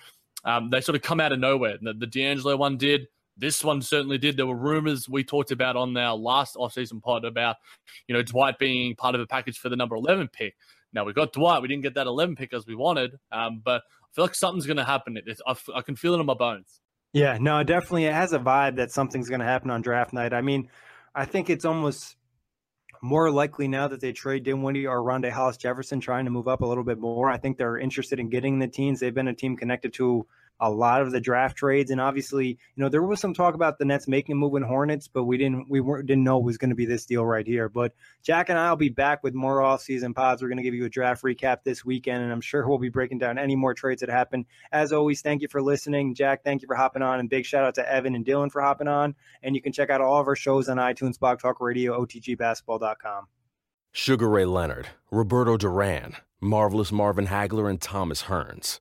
um, 0.45 0.71
they 0.71 0.81
sort 0.81 0.97
of 0.97 1.03
come 1.03 1.21
out 1.21 1.33
of 1.33 1.39
nowhere. 1.39 1.77
The, 1.81 1.93
the 1.93 2.07
D'Angelo 2.07 2.57
one 2.57 2.79
did. 2.79 3.09
This 3.37 3.63
one 3.63 3.83
certainly 3.83 4.19
did. 4.19 4.37
There 4.37 4.47
were 4.47 4.57
rumors 4.57 5.09
we 5.09 5.23
talked 5.23 5.51
about 5.53 5.77
on 5.77 5.97
our 5.97 6.17
last 6.17 6.57
offseason 6.57 7.01
pod 7.01 7.25
about, 7.25 7.57
you 8.09 8.15
know, 8.15 8.23
Dwight 8.23 8.59
being 8.59 8.97
part 8.97 9.15
of 9.15 9.21
a 9.21 9.27
package 9.27 9.59
for 9.59 9.69
the 9.69 9.77
number 9.77 9.95
11 9.95 10.29
pick. 10.29 10.57
Now 10.93 11.05
we 11.05 11.13
got 11.13 11.33
Dwight. 11.33 11.63
We 11.63 11.69
didn't 11.69 11.83
get 11.83 11.95
that 11.95 12.07
11 12.07 12.35
pick 12.35 12.53
as 12.53 12.67
we 12.67 12.75
wanted, 12.75 13.19
um, 13.31 13.61
but 13.63 13.83
feel 14.15 14.25
like 14.25 14.35
something's 14.35 14.67
going 14.67 14.77
to 14.77 14.85
happen. 14.85 15.19
I, 15.47 15.57
I 15.75 15.83
can 15.83 15.97
feel 15.97 16.15
it 16.15 16.21
in 16.21 16.27
my 16.27 16.35
bones. 16.35 16.81
Yeah, 17.13 17.39
no, 17.41 17.63
definitely. 17.63 18.05
It 18.05 18.13
has 18.13 18.33
a 18.33 18.39
vibe 18.39 18.77
that 18.77 18.91
something's 18.91 19.29
going 19.29 19.41
to 19.41 19.47
happen 19.47 19.71
on 19.71 19.81
draft 19.81 20.13
night. 20.13 20.33
I 20.33 20.43
mean, 20.43 20.69
I 21.15 21.25
think 21.25 21.49
it's 21.49 21.65
almost 21.65 22.17
more 23.01 23.31
likely 23.31 23.69
now 23.69 23.89
that 23.89 24.01
they 24.01 24.13
trade 24.13 24.45
Dinwiddie 24.45 24.87
or 24.87 25.03
Rondae 25.03 25.31
Hollis 25.31 25.57
Jefferson, 25.57 26.01
trying 26.01 26.25
to 26.25 26.31
move 26.31 26.49
up 26.49 26.61
a 26.61 26.67
little 26.67 26.85
bit 26.85 26.99
more. 26.99 27.31
I 27.31 27.39
think 27.39 27.57
they're 27.57 27.79
interested 27.79 28.19
in 28.21 28.29
getting 28.29 28.59
the 28.59 28.69
teams. 28.69 29.01
They've 29.01 29.15
been 29.15 29.29
a 29.29 29.35
team 29.35 29.57
connected 29.57 29.93
to 29.95 30.27
a 30.61 30.71
lot 30.71 31.03
of 31.03 31.13
the 31.13 31.21
draft 31.21 31.57
trades. 31.57 31.91
And 31.91 32.01
obviously, 32.01 32.49
you 32.49 32.83
know, 32.83 32.89
there 32.89 33.03
was 33.03 33.21
some 33.21 33.35
talk 33.35 33.55
about 33.55 33.79
the 33.79 33.85
Nets 33.85 34.09
making 34.09 34.33
a 34.33 34.37
move 34.37 34.55
in 34.57 34.63
Hornets, 34.63 35.09
but 35.09 35.25
we 35.25 35.39
didn't 35.39 35.69
we 35.69 35.81
weren't 35.81 36.07
didn't 36.07 36.25
know 36.25 36.39
it 36.39 36.45
was 36.45 36.59
going 36.59 36.71
to 36.71 36.77
be 36.77 36.87
this 36.87 37.07
deal 37.07 37.25
right 37.25 37.47
here. 37.47 37.69
But 37.69 37.95
Jack 38.23 38.49
and 38.49 38.59
I 38.59 38.71
will 38.71 38.77
be 38.77 38.89
back 38.89 39.23
with 39.23 39.35
more 39.35 39.63
off-season 39.63 40.15
pods. 40.15 40.43
We're 40.43 40.49
going 40.49 40.59
to 40.59 40.63
give 40.63 40.75
you 40.75 40.85
a 40.85 40.91
draft 40.91 41.23
recap 41.23 41.59
this 41.65 41.85
weekend, 41.85 42.23
and 42.23 42.33
I'm 42.33 42.41
sure 42.41 42.67
we'll 42.67 42.79
be 42.79 42.89
breaking 42.89 43.19
down 43.19 43.39
any 43.39 43.57
more 43.57 43.75
trades 43.75 44.01
that 44.01 44.11
happen. 44.11 44.47
As 44.73 44.93
always, 44.93 45.23
thank 45.23 45.43
you 45.43 45.49
for 45.49 45.63
listening. 45.63 46.15
Jack, 46.15 46.45
thank 46.45 46.63
you 46.63 46.67
for 46.67 46.75
hopping 46.75 47.03
on, 47.03 47.21
and 47.21 47.31
big 47.31 47.45
shout 47.45 47.65
out 47.65 47.75
to 47.77 47.93
Evan 47.93 48.15
and 48.15 48.25
Dylan 48.25 48.51
for 48.51 48.63
hopping 48.63 48.89
on. 48.89 49.15
And 49.43 49.55
you 49.55 49.63
can 49.63 49.73
check 49.73 49.91
out 49.91 50.01
all 50.01 50.21
of 50.21 50.27
our 50.27 50.37
shows 50.37 50.69
on 50.69 50.77
iTunes, 50.79 51.19
Blog 51.19 51.41
Talk 51.41 51.61
Radio, 51.61 52.05
OTGBasketball.com. 52.05 53.27
Sugar 53.93 54.29
Ray 54.29 54.45
Leonard, 54.45 54.89
Roberto 55.11 55.57
Duran, 55.57 56.17
Marvelous 56.41 56.93
Marvin 56.93 57.27
Hagler, 57.27 57.69
and 57.69 57.81
Thomas 57.81 58.25
Hearns. 58.25 58.81